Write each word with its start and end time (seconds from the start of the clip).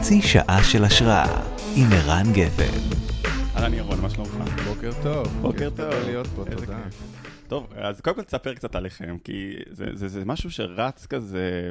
חצי 0.00 0.22
שעה 0.22 0.64
של 0.64 0.84
השראה 0.84 1.42
עם 1.76 1.86
ערן 1.92 2.32
גפן. 2.32 2.96
אהלן 3.56 3.74
ירון, 3.74 4.00
מה 4.00 4.10
שלומך? 4.10 4.30
בוקר 4.68 4.90
טוב. 5.02 5.28
בוקר 5.40 5.58
כיף 5.58 5.76
טוב. 5.76 5.86
גדול 5.86 6.02
להיות 6.04 6.26
פה, 6.26 6.44
תודה. 6.50 6.84
כיף. 6.84 7.02
טוב, 7.48 7.72
אז 7.76 8.00
קודם 8.00 8.16
כל 8.16 8.22
תספר 8.22 8.54
קצת 8.54 8.74
עליכם, 8.74 9.16
כי 9.24 9.56
זה, 9.70 9.84
זה, 9.94 10.08
זה 10.08 10.24
משהו 10.24 10.50
שרץ 10.50 11.06
כזה, 11.06 11.70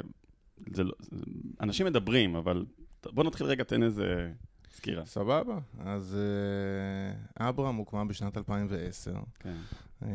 זה 0.71 0.83
לא, 0.83 0.91
זה, 1.11 1.25
אנשים 1.61 1.85
מדברים, 1.85 2.35
אבל 2.35 2.65
בוא 3.05 3.23
נתחיל 3.23 3.47
רגע, 3.47 3.63
תן 3.63 3.83
איזה 3.83 4.31
סקירה. 4.71 5.05
סבבה. 5.05 5.57
אז 5.79 6.17
אה, 7.39 7.49
אברהם 7.49 7.75
הוקמה 7.75 8.05
בשנת 8.05 8.37
2010, 8.37 9.13
כן, 9.39 9.55
אה, 10.03 10.07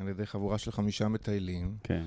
על 0.00 0.08
ידי 0.08 0.26
חבורה 0.26 0.58
של 0.58 0.72
חמישה 0.72 1.08
מטיילים. 1.08 1.76
כן, 1.82 2.04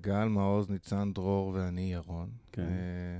גל, 0.00 0.24
מעוז, 0.24 0.70
ניצן, 0.70 1.12
דרור 1.12 1.52
ואני, 1.54 1.92
ירון. 1.92 2.30
כן. 2.52 2.62
אה, 2.62 2.68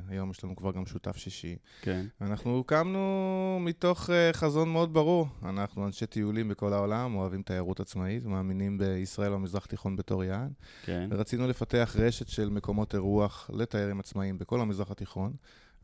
היום 0.08 0.30
יש 0.30 0.44
לנו 0.44 0.56
כבר 0.56 0.72
גם 0.72 0.86
שותף 0.86 1.16
שישי. 1.16 1.56
כן, 1.82 2.06
אנחנו 2.20 2.50
הוקמנו 2.56 3.58
מתוך 3.60 4.10
אה, 4.10 4.32
חזון 4.32 4.72
מאוד 4.72 4.92
ברור. 4.92 5.26
אנחנו 5.42 5.86
אנשי 5.86 6.06
טיולים 6.06 6.48
בכל 6.48 6.72
העולם, 6.72 7.14
אוהבים 7.14 7.42
תיירות 7.42 7.80
עצמאית, 7.80 8.24
מאמינים 8.24 8.78
בישראל 8.78 9.32
במזרח 9.32 9.66
תיכון 9.66 9.96
בתור 9.96 10.24
יעד. 10.24 10.52
כן, 10.84 11.08
ורצינו 11.10 11.48
לפתח 11.48 11.96
רשת 11.98 12.28
של 12.28 12.48
מקומות 12.50 12.94
אירוח 12.94 13.50
לתיירים 13.54 14.00
עצמאיים 14.00 14.38
בכל 14.38 14.60
המזרח 14.60 14.90
התיכון, 14.90 15.32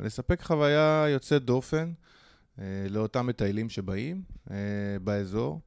ולספק 0.00 0.42
חוויה 0.42 1.06
יוצאת 1.08 1.44
דופן 1.44 1.92
אה, 2.58 2.64
לאותם 2.90 3.26
מטיילים 3.26 3.68
שבאים 3.68 4.22
אה, 4.50 4.56
באזור, 5.04 5.60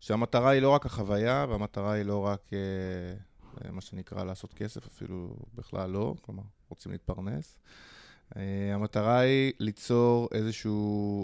שהמטרה 0.00 0.50
היא 0.50 0.62
לא 0.62 0.68
רק 0.70 0.86
החוויה, 0.86 1.46
והמטרה 1.48 1.92
היא 1.92 2.04
לא 2.04 2.26
רק 2.26 2.50
אה, 2.52 2.58
אה, 2.58 3.14
מה 3.72 3.80
שנקרא 3.80 4.24
לעשות 4.24 4.54
כסף, 4.54 4.86
אפילו 4.86 5.36
בכלל 5.54 5.90
לא, 5.90 6.14
כלומר, 6.20 6.42
רוצים 6.68 6.92
להתפרנס. 6.92 7.58
אה, 8.36 8.42
המטרה 8.74 9.18
היא 9.18 9.52
ליצור 9.58 10.28
איזושהי 10.32 10.70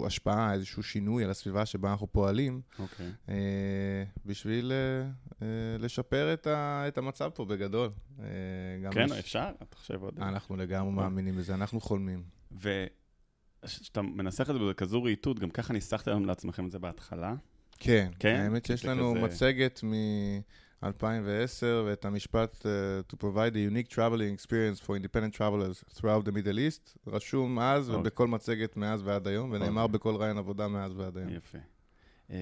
השפעה, 0.05 0.53
איזשהו 0.53 0.83
שינוי 0.83 1.23
על 1.23 1.29
הסביבה 1.29 1.65
שבה 1.65 1.91
אנחנו 1.91 2.07
פועלים, 2.11 2.61
אוקיי. 2.79 3.11
אה, 3.29 3.35
בשביל 4.25 4.71
אה, 4.71 5.07
אה, 5.41 5.47
לשפר 5.79 6.33
את, 6.33 6.47
המצב 6.97 7.29
פה 7.33 7.45
בגדול. 7.45 7.89
אה, 8.19 8.25
כן, 8.91 9.05
יש- 9.05 9.11
אפשר? 9.11 9.49
אתה 9.63 9.75
חושב 9.75 10.03
עוד... 10.03 10.19
אנחנו 10.19 10.55
לגמרי 10.55 10.91
מאמינים 10.91 11.35
בזה, 11.37 11.53
אנחנו 11.53 11.81
חולמים. 11.81 12.23
וכשאתה 12.51 14.01
מנסח 14.01 14.49
את 14.49 14.55
זה 14.55 14.69
בכזו 14.69 15.03
רהיטות, 15.03 15.39
גם 15.39 15.49
ככה 15.49 15.73
ניסחתם 15.73 16.25
לעצמכם 16.25 16.65
את 16.65 16.71
זה 16.71 16.79
בהתחלה. 16.79 17.35
כן, 17.79 18.11
כן? 18.19 18.35
האמת 18.35 18.65
שיש 18.65 18.85
לנו 18.85 19.13
כזה- 19.15 19.25
מצגת 19.25 19.79
מ-2010, 20.83 21.63
ואת 21.85 22.05
המשפט 22.05 22.65
uh, 22.65 23.13
to 23.13 23.17
provide 23.17 23.53
a 23.55 23.59
unique 23.75 23.89
traveling 23.95 24.33
experience 24.39 24.79
for 24.85 24.95
independent 24.95 25.33
travelers 25.33 25.83
throughout 25.97 26.25
the 26.25 26.31
Middle 26.31 26.57
East, 26.57 26.97
רשום 27.07 27.59
אז 27.59 27.89
אוקיי. 27.89 28.01
ובכל 28.01 28.27
מצגת 28.27 28.77
מאז 28.77 29.01
ועד 29.03 29.27
היום, 29.27 29.51
ונאמר 29.51 29.81
אוקיי. 29.81 29.93
בכל 29.93 30.15
רעיון 30.15 30.37
עבודה 30.37 30.67
מאז 30.67 30.91
ועד 30.97 31.17
היום. 31.17 31.29
יפה. 31.29 31.57
אה, 32.31 32.37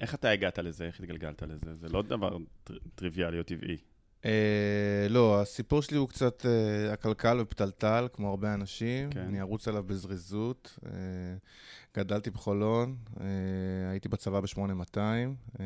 איך 0.00 0.14
אתה 0.14 0.30
הגעת 0.30 0.58
לזה? 0.58 0.84
איך 0.86 1.00
התגלגלת 1.00 1.42
לזה? 1.42 1.74
זה 1.74 1.88
לא 1.88 2.02
דבר 2.02 2.36
טר- 2.64 2.78
טריוויאלי 2.94 3.38
או 3.38 3.42
טבעי. 3.42 3.76
אה, 4.24 5.06
לא, 5.10 5.40
הסיפור 5.40 5.82
שלי 5.82 5.96
הוא 5.96 6.08
קצת 6.08 6.46
אה, 6.46 6.92
עקלקל 6.92 7.38
ופתלתל, 7.40 8.08
כמו 8.12 8.30
הרבה 8.30 8.54
אנשים. 8.54 9.10
כן. 9.10 9.20
אני 9.20 9.40
ארוץ 9.40 9.68
עליו 9.68 9.82
בזריזות. 9.82 10.78
אה, 10.86 10.90
גדלתי 11.96 12.30
בחולון, 12.30 12.96
אה, 13.20 13.26
הייתי 13.90 14.08
בצבא 14.08 14.40
ב-8200, 14.40 14.98
אה, 15.60 15.64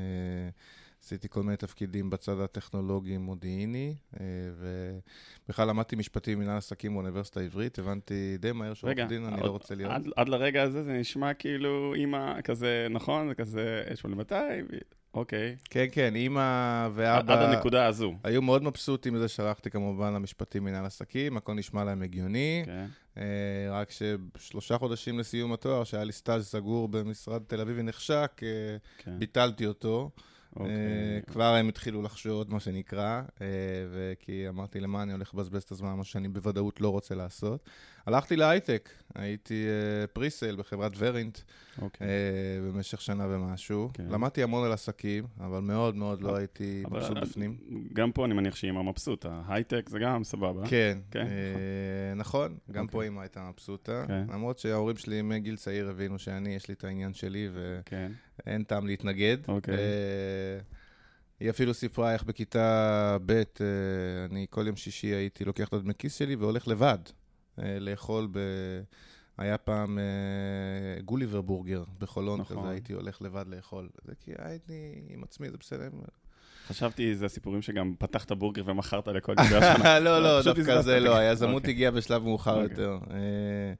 עשיתי 1.04 1.28
כל 1.28 1.42
מיני 1.42 1.56
תפקידים 1.56 2.10
בצד 2.10 2.40
הטכנולוגי-מודיעיני, 2.40 3.94
אה, 4.20 4.24
ובכלל 5.48 5.68
למדתי 5.68 5.96
משפטים 5.96 6.38
ומנהל 6.38 6.56
עסקים 6.56 6.94
באוניברסיטה 6.94 7.40
העברית, 7.40 7.78
הבנתי 7.78 8.36
די 8.38 8.52
מהר 8.52 8.74
שעורך 8.74 8.98
דין 9.08 9.24
אני 9.24 9.34
עוד- 9.36 9.44
לא 9.44 9.50
רוצה 9.50 9.74
להיות. 9.74 9.90
עד, 9.92 10.08
עד 10.16 10.28
לרגע 10.28 10.62
הזה 10.62 10.82
זה 10.82 10.92
נשמע 10.92 11.34
כאילו 11.34 11.94
אימא 11.94 12.40
כזה, 12.40 12.86
נכון? 12.90 13.28
זה 13.28 13.34
כזה 13.34 13.82
8200, 13.94 14.66
אוקיי. 15.14 15.56
כן, 15.70 15.86
כן, 15.92 16.14
אימא 16.16 16.88
ואבא... 16.94 17.32
עד 17.34 17.54
הנקודה 17.54 17.86
הזו. 17.86 18.14
היו 18.24 18.42
מאוד 18.42 18.62
מבסוטים 18.62 19.14
מזה 19.14 19.28
שהלכתי 19.28 19.70
כמובן 19.70 20.14
למשפטים 20.14 20.64
מנהל 20.64 20.84
עסקים, 20.86 21.36
הכל 21.36 21.54
נשמע 21.54 21.84
להם 21.84 22.02
הגיוני. 22.02 22.62
כן, 22.66 22.86
אה, 23.18 23.24
רק 23.70 23.88
ששלושה 23.90 24.78
חודשים 24.78 25.18
לסיום 25.18 25.52
התואר, 25.52 25.84
שהיה 25.84 26.04
לי 26.04 26.12
סטאז' 26.12 26.46
סגור 26.46 26.88
במשרד 26.88 27.42
תל 27.46 27.60
אביבי 27.60 27.82
נחשק, 27.82 28.40
אה, 28.42 28.48
כן. 28.98 29.18
ביטלתי 29.18 29.66
אותו. 29.66 30.10
אוקיי. 30.56 30.74
אה, 30.74 31.20
כבר 31.26 31.54
הם 31.54 31.68
התחילו 31.68 32.02
לחשוד, 32.02 32.50
מה 32.50 32.60
שנקרא, 32.60 33.22
אה, 33.40 33.46
וכי 33.92 34.48
אמרתי, 34.48 34.80
למה 34.80 35.02
אני 35.02 35.12
הולך 35.12 35.34
לבזבז 35.34 35.62
את 35.62 35.70
הזמן, 35.70 35.92
מה 35.92 36.04
שאני 36.04 36.28
בוודאות 36.28 36.80
לא 36.80 36.88
רוצה 36.88 37.14
לעשות. 37.14 37.68
הלכתי 38.06 38.36
להייטק, 38.36 38.90
הייתי 39.14 39.64
אה, 39.66 40.06
פריסייל 40.06 40.56
בחברת 40.56 40.92
ורינט 40.98 41.38
אוקיי. 41.82 42.06
אה, 42.06 42.12
במשך 42.72 43.00
שנה 43.00 43.26
ומשהו. 43.30 43.90
כן. 43.94 44.06
למדתי 44.10 44.42
המון 44.42 44.66
על 44.66 44.72
עסקים, 44.72 45.24
אבל 45.40 45.58
מאוד 45.60 45.96
מאוד 45.96 46.20
לא 46.20 46.36
הייתי 46.36 46.82
אבל- 46.86 46.98
מבסוט 47.00 47.18
בפנים. 47.18 47.56
גם 47.92 48.12
פה 48.12 48.24
אני 48.24 48.34
מניח 48.34 48.56
שאימא 48.56 48.82
מבסוטה. 48.82 49.42
הייטק 49.48 49.88
זה 49.88 49.98
גם 49.98 50.24
סבבה. 50.24 50.66
כן, 50.68 50.98
כן, 51.10 51.26
אה, 51.26 52.14
נכון, 52.16 52.56
גם 52.72 52.84
אוקיי. 52.84 52.92
פה 52.92 53.06
אמא 53.06 53.20
הייתה 53.20 53.50
מבסוטה. 53.54 54.04
כן. 54.08 54.26
למרות 54.32 54.58
שההורים 54.58 54.96
שלי 54.96 55.22
מגיל 55.22 55.56
צעיר 55.56 55.88
הבינו 55.88 56.18
שאני, 56.18 56.54
יש 56.54 56.68
לי 56.68 56.74
את 56.74 56.84
העניין 56.84 57.14
שלי. 57.14 57.48
ואין 58.46 58.62
טעם 58.64 58.86
להתנגד. 58.86 59.36
אוקיי. 59.48 59.74
אה, 59.74 59.80
היא 61.40 61.50
אפילו 61.50 61.74
סיפרה 61.74 62.12
איך 62.12 62.22
בכיתה 62.24 63.16
ב', 63.26 63.30
אה, 63.32 63.44
אני 64.30 64.46
כל 64.50 64.66
יום 64.66 64.76
שישי 64.76 65.06
הייתי 65.06 65.44
לוקח 65.44 65.68
את 65.68 65.72
הדמי 65.72 65.92
כיס 65.98 66.14
שלי 66.18 66.36
והולך 66.36 66.68
לבד 66.68 66.98
אה, 67.08 67.12
לאכול 67.58 68.28
ב... 68.32 68.38
היה 69.38 69.58
פעם 69.58 69.98
אה, 69.98 71.02
גוליבר 71.02 71.40
בורגר 71.40 71.84
בחולון, 71.98 72.40
נכון. 72.40 72.56
כזה 72.58 72.68
הייתי 72.68 72.92
הולך 72.92 73.22
לבד 73.22 73.44
לאכול. 73.48 73.88
זה 74.04 74.12
כי 74.20 74.32
הייתי 74.38 75.02
עם 75.08 75.22
עצמי, 75.22 75.50
זה 75.50 75.56
בסדר. 75.56 75.90
חשבתי, 76.66 77.14
זה 77.14 77.26
הסיפורים 77.26 77.62
שגם 77.62 77.94
פתחת 77.98 78.32
בורגר 78.32 78.62
ומכרת 78.66 79.08
לכל 79.08 79.34
ידי 79.46 79.56
השנה. 79.56 80.00
לא, 80.00 80.22
לא, 80.22 80.40
פשוט 80.40 80.56
דווקא 80.56 80.72
בזבזת 80.72 80.84
זה 80.84 81.00
לא, 81.00 81.16
היזמות 81.16 81.54
אוקיי. 81.54 81.70
הגיעה 81.70 81.90
בשלב 81.90 82.22
מאוחר 82.22 82.62
אוקיי. 82.62 82.70
יותר. 82.70 82.98
אה, 83.10 83.72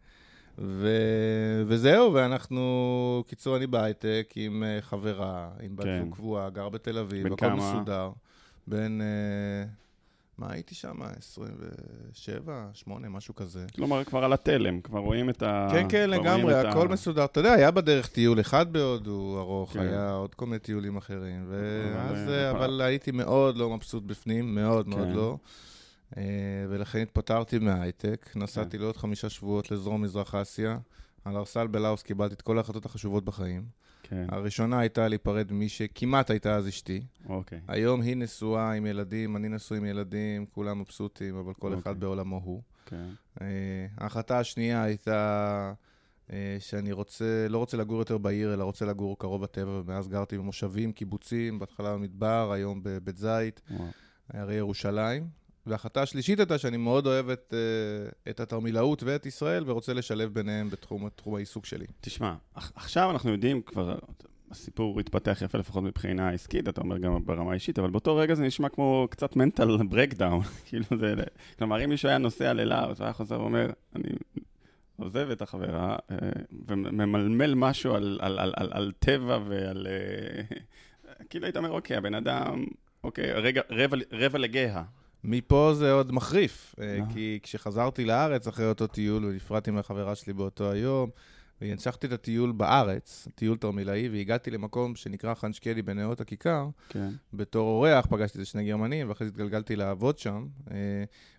ו- 0.59 1.62
וזהו, 1.67 2.15
ואנחנו, 2.15 3.25
קיצור, 3.27 3.56
אני 3.56 3.67
בהייטק 3.67 4.33
עם 4.37 4.65
אה, 4.65 4.79
חברה, 4.81 5.49
עם 5.61 5.77
בת 5.77 5.85
כן. 5.85 6.01
זוג 6.05 6.15
קבועה, 6.15 6.51
גר 6.51 6.69
בתל 6.69 6.99
אביב, 6.99 7.29
בן 7.29 7.33
הכל? 7.33 7.53
מסודר. 7.53 8.11
בין, 8.67 9.01
אה, 9.01 9.65
מה 10.39 10.53
הייתי 10.53 10.75
שם? 10.75 11.03
27, 11.03 12.69
8, 12.72 13.09
משהו 13.09 13.34
כזה. 13.34 13.67
כלומר, 13.77 14.05
כבר 14.05 14.25
על 14.25 14.33
התלם, 14.33 14.81
כבר 14.81 14.99
רואים 14.99 15.31
את 15.31 15.43
ה... 15.43 15.69
כן, 15.72 15.87
כן, 15.89 16.11
לגמרי, 16.11 16.61
את 16.61 16.65
ה- 16.65 16.71
הכל 16.71 16.89
מסודר. 16.89 17.25
אתה 17.25 17.41
יודע, 17.41 17.53
היה 17.53 17.71
בדרך 17.71 18.06
טיול 18.09 18.41
אחד 18.41 18.73
בהודו 18.73 19.37
ארוך, 19.41 19.73
כן. 19.73 19.81
היה 19.81 20.12
עוד 20.12 20.34
כל 20.34 20.47
מיני 20.47 20.59
טיולים 20.59 20.97
אחרים. 20.97 21.47
ואז, 21.49 22.12
אבל, 22.19 22.28
אה, 22.28 22.44
אה, 22.44 22.50
אבל 22.50 22.81
הייתי 22.81 23.11
מאוד 23.11 23.56
לא 23.56 23.71
מבסוט 23.71 24.03
בפנים, 24.03 24.55
מאוד 24.55 24.89
מאוד 24.89 25.09
כן. 25.09 25.12
לא. 25.12 25.37
אה, 26.17 26.23
ולכן 26.69 26.99
התפטרתי 27.03 27.59
מההייטק, 27.59 28.28
כן. 28.33 28.43
נסעתי 28.43 28.78
לעוד 28.78 28.97
חמישה 28.97 29.28
שבועות 29.28 29.71
לדרום 29.71 30.03
מזרח 30.03 30.34
אסיה. 30.34 30.78
על 31.25 31.37
ארסל 31.37 31.67
בלאוס 31.67 32.03
קיבלתי 32.03 32.34
את 32.34 32.43
כל 32.43 32.59
ההחלטות 32.59 32.87
החשובות 32.87 33.25
בחיים. 33.25 33.65
כן, 34.09 34.27
הראשונה 34.29 34.79
הייתה 34.81 35.09
להיפרד 35.09 35.53
ממי 35.53 35.69
שכמעט 35.69 36.31
הייתה 36.31 36.57
אז 36.57 36.69
אשתי. 36.69 37.03
אוקיי. 37.29 37.61
היום 37.69 38.01
היא 38.01 38.17
נשואה 38.17 38.73
עם 38.73 38.87
ילדים, 38.87 39.37
אני 39.37 39.49
נשוי 39.49 39.79
עם 39.79 39.85
ילדים, 39.85 40.47
כולם 40.47 40.81
מבסוטים, 40.81 41.37
אבל 41.37 41.55
כל 41.55 41.73
אוקיי. 41.73 41.83
אחד 41.83 42.01
בעולמו 42.01 42.41
הוא. 42.45 42.63
כן, 42.87 43.09
אה, 43.41 43.47
ההחלטה 43.99 44.39
השנייה 44.39 44.83
הייתה 44.83 45.73
אה, 46.33 46.57
שאני 46.59 46.93
רוצה, 46.93 47.47
לא 47.49 47.59
רוצה 47.59 47.77
לגור 47.77 47.99
יותר 47.99 48.19
בעיר, 48.19 48.55
אלא 48.55 48.65
רוצה 48.65 48.85
לגור 48.85 49.19
קרוב 49.19 49.43
לטבע, 49.43 49.71
ומאז 49.71 50.09
גרתי 50.09 50.39
במושבים, 50.39 50.93
קיבוצים, 50.93 51.59
בהתחלה 51.59 51.95
במדבר, 51.95 52.53
היום 52.53 52.81
בבית 52.83 53.17
זית, 53.17 53.61
וואו. 53.71 53.89
הרי 54.31 54.55
ירושלים. 54.55 55.44
וההחלטה 55.66 56.02
השלישית 56.02 56.38
הייתה 56.38 56.58
שאני 56.58 56.76
מאוד 56.76 57.06
אוהב 57.06 57.28
את, 57.31 57.55
אה, 57.56 58.31
את 58.31 58.40
התרמילאות 58.40 59.02
ואת 59.02 59.26
ישראל, 59.26 59.64
ורוצה 59.66 59.93
לשלב 59.93 60.34
ביניהם 60.34 60.70
בתחום, 60.70 61.06
בתחום 61.06 61.34
העיסוק 61.34 61.66
שלי. 61.66 61.87
תשמע, 62.00 62.34
עכ- 62.56 62.61
עכשיו 62.75 63.11
אנחנו 63.11 63.31
יודעים 63.32 63.62
כבר, 63.62 63.99
הסיפור 64.50 65.00
התפתח 65.00 65.43
יפה 65.44 65.58
לפחות 65.58 65.82
מבחינה 65.82 66.31
עסקית, 66.31 66.69
אתה 66.69 66.81
אומר 66.81 66.99
גם 66.99 67.25
ברמה 67.25 67.50
האישית, 67.50 67.78
אבל 67.78 67.90
באותו 67.90 68.16
רגע 68.16 68.34
זה 68.34 68.43
נשמע 68.43 68.69
כמו 68.69 69.06
קצת 69.11 69.32
mental 69.32 69.69
breakdown. 69.94 70.44
כאילו 70.66 70.84
זה, 70.99 71.14
כלומר, 71.58 71.84
אם 71.84 71.88
מישהו 71.90 72.08
היה 72.08 72.19
נוסע 72.19 72.52
ללאוס 72.52 73.00
והיה 73.00 73.12
חוזר 73.12 73.40
ואומר, 73.40 73.70
אני 73.96 74.08
עוזב 74.96 75.31
את 75.31 75.43
החברה, 75.43 75.96
אה, 76.11 76.16
וממלמל 76.69 77.55
משהו 77.55 77.94
על, 77.94 78.19
על, 78.22 78.38
על, 78.38 78.52
על, 78.56 78.69
על 78.72 78.93
טבע 78.99 79.38
ועל... 79.49 79.87
אה, 79.90 80.56
כאילו 81.31 81.44
היית 81.46 81.56
אומר, 81.56 81.70
אוקיי, 81.70 81.96
הבן 81.96 82.14
אדם, 82.14 82.64
אוקיי, 83.05 83.32
רגע, 83.32 83.62
רבע, 83.70 83.96
רבע 84.12 84.38
לגאה. 84.38 84.82
מפה 85.25 85.73
זה 85.75 85.93
עוד 85.93 86.12
מחריף, 86.12 86.75
אה. 86.81 86.99
כי 87.15 87.38
כשחזרתי 87.43 88.05
לארץ 88.05 88.49
אחרי 88.49 88.67
אותו 88.69 88.87
טיול 88.87 89.25
ונפרדתי 89.25 89.71
מהחברה 89.71 90.15
שלי 90.15 90.32
באותו 90.32 90.71
היום, 90.71 91.11
והמשכתי 91.61 92.06
את 92.06 92.12
הטיול 92.12 92.53
בארץ, 92.53 93.29
טיול 93.35 93.56
תרמילאי, 93.56 94.09
והגעתי 94.09 94.51
למקום 94.51 94.97
שנקרא 94.97 95.35
חנשקדי 95.35 95.83
בנאות 95.83 96.21
הכיכר. 96.21 96.69
כן. 96.89 97.09
בתור 97.33 97.69
אורח 97.69 98.06
פגשתי 98.11 98.39
איזה 98.39 98.51
שני 98.51 98.67
גרמנים, 98.69 99.09
ואחרי 99.09 99.27
זה 99.27 99.31
התגלגלתי 99.33 99.77
לעבוד 99.77 100.19
שם. 100.19 100.47
אה, 100.71 100.77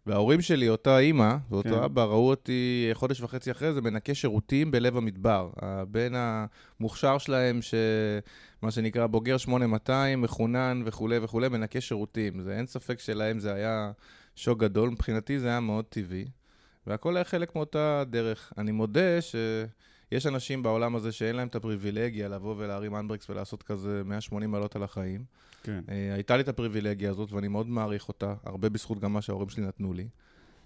וההורים 0.06 0.42
שלי, 0.42 0.70
אותה 0.70 1.00
אימא 1.00 1.36
ואותו 1.50 1.70
כן. 1.70 1.84
אבא, 1.84 2.04
ראו 2.04 2.30
אותי 2.30 2.90
חודש 2.94 3.22
וחצי 3.22 3.52
אחרי 3.52 3.74
זה 3.74 3.82
מנקה 3.82 4.14
שירותים 4.14 4.72
בלב 4.72 4.98
המדבר. 4.98 5.50
הבן 5.58 6.14
המוכשר 6.16 7.18
שלהם, 7.18 7.60
שמה 7.62 8.72
שנקרא 8.72 9.08
בוגר 9.08 9.38
8200, 9.38 10.22
מחונן 10.22 10.82
וכולי 10.86 11.18
וכולי, 11.18 11.50
מנקה 11.50 11.82
שירותים. 11.82 12.42
זה 12.42 12.58
אין 12.58 12.66
ספק 12.66 13.00
שלהם 13.00 13.40
זה 13.40 13.54
היה 13.54 13.92
שוק 14.36 14.60
גדול, 14.60 14.90
מבחינתי 14.90 15.40
זה 15.40 15.48
היה 15.48 15.60
מאוד 15.60 15.86
טבעי. 15.86 16.26
והכל 16.88 17.16
היה 17.16 17.24
חלק 17.24 17.56
מאותה 17.56 18.04
דרך. 18.10 18.54
אני 18.58 18.72
מודה 18.72 19.22
שיש 20.10 20.26
אנשים 20.26 20.64
בעולם 20.64 20.96
הזה 20.96 21.12
שאין 21.12 21.36
להם 21.36 21.48
את 21.48 21.56
הפריבילגיה 21.56 22.28
לבוא 22.28 22.56
ולהרים 22.58 22.96
אנברקס 22.96 23.30
ולעשות 23.30 23.64
כזה 23.64 24.02
180 24.06 24.52
מעלות 24.52 24.76
על 24.76 24.84
החיים. 24.84 25.24
כן. 25.64 25.80
אה, 25.90 26.14
הייתה 26.14 26.38
לי 26.38 26.44
את 26.44 26.48
הפריבילגיה 26.48 27.10
הזאת, 27.10 27.32
ואני 27.32 27.48
מאוד 27.48 27.68
מעריך 27.68 28.08
אותה, 28.08 28.34
הרבה 28.44 28.70
בזכות 28.70 29.00
גם 29.00 29.14
מה 29.14 29.22
שההורים 29.22 29.50
שלי 29.50 29.64
נתנו 29.64 29.94
לי. 29.94 30.08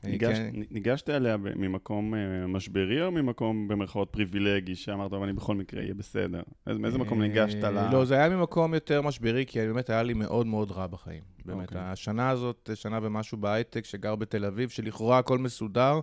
אה, 0.06 0.10
ניגש, 0.10 0.38
כן, 0.38 0.52
ניגשת 0.72 1.10
אליה 1.10 1.38
ממקום 1.38 2.16
אה, 2.16 2.48
משברי 2.48 3.04
או 3.04 3.12
ממקום 3.12 3.68
במרכאות 3.68 4.10
פריבילגי, 4.12 4.76
שאמרת, 4.76 5.14
אבל 5.14 5.24
אני 5.24 5.34
בכל 5.34 5.56
מקרה 5.56 5.82
אהיה 5.82 5.94
בסדר? 5.94 6.42
מאיזה 6.68 6.80
מאיזה 6.80 6.98
מקום 6.98 7.22
ניגשת 7.22 7.64
ל... 7.64 7.92
לא, 7.92 8.06
זה 8.06 8.16
היה 8.16 8.30
ממקום 8.30 8.74
יותר 8.74 9.02
משברי, 9.02 9.46
כי 9.48 9.60
באמת 9.60 9.90
היה 9.90 10.04
לי 10.04 10.14
מאוד 10.14 10.48
מאוד 10.48 10.72
רע 10.72 10.88
בחיים. 10.88 11.24
באמת, 11.46 11.68
אוקיי. 11.68 11.82
השנה 11.82 12.30
הזאת, 12.30 12.70
שנה 12.76 13.00
ומשהו 13.02 13.38
בהייטק, 13.38 13.86
שגר 13.86 14.16
בתל 14.16 14.46
אביב, 14.46 14.70
שלכאורה 14.70 15.18
הכל 15.18 15.38
מסודר, 15.38 16.00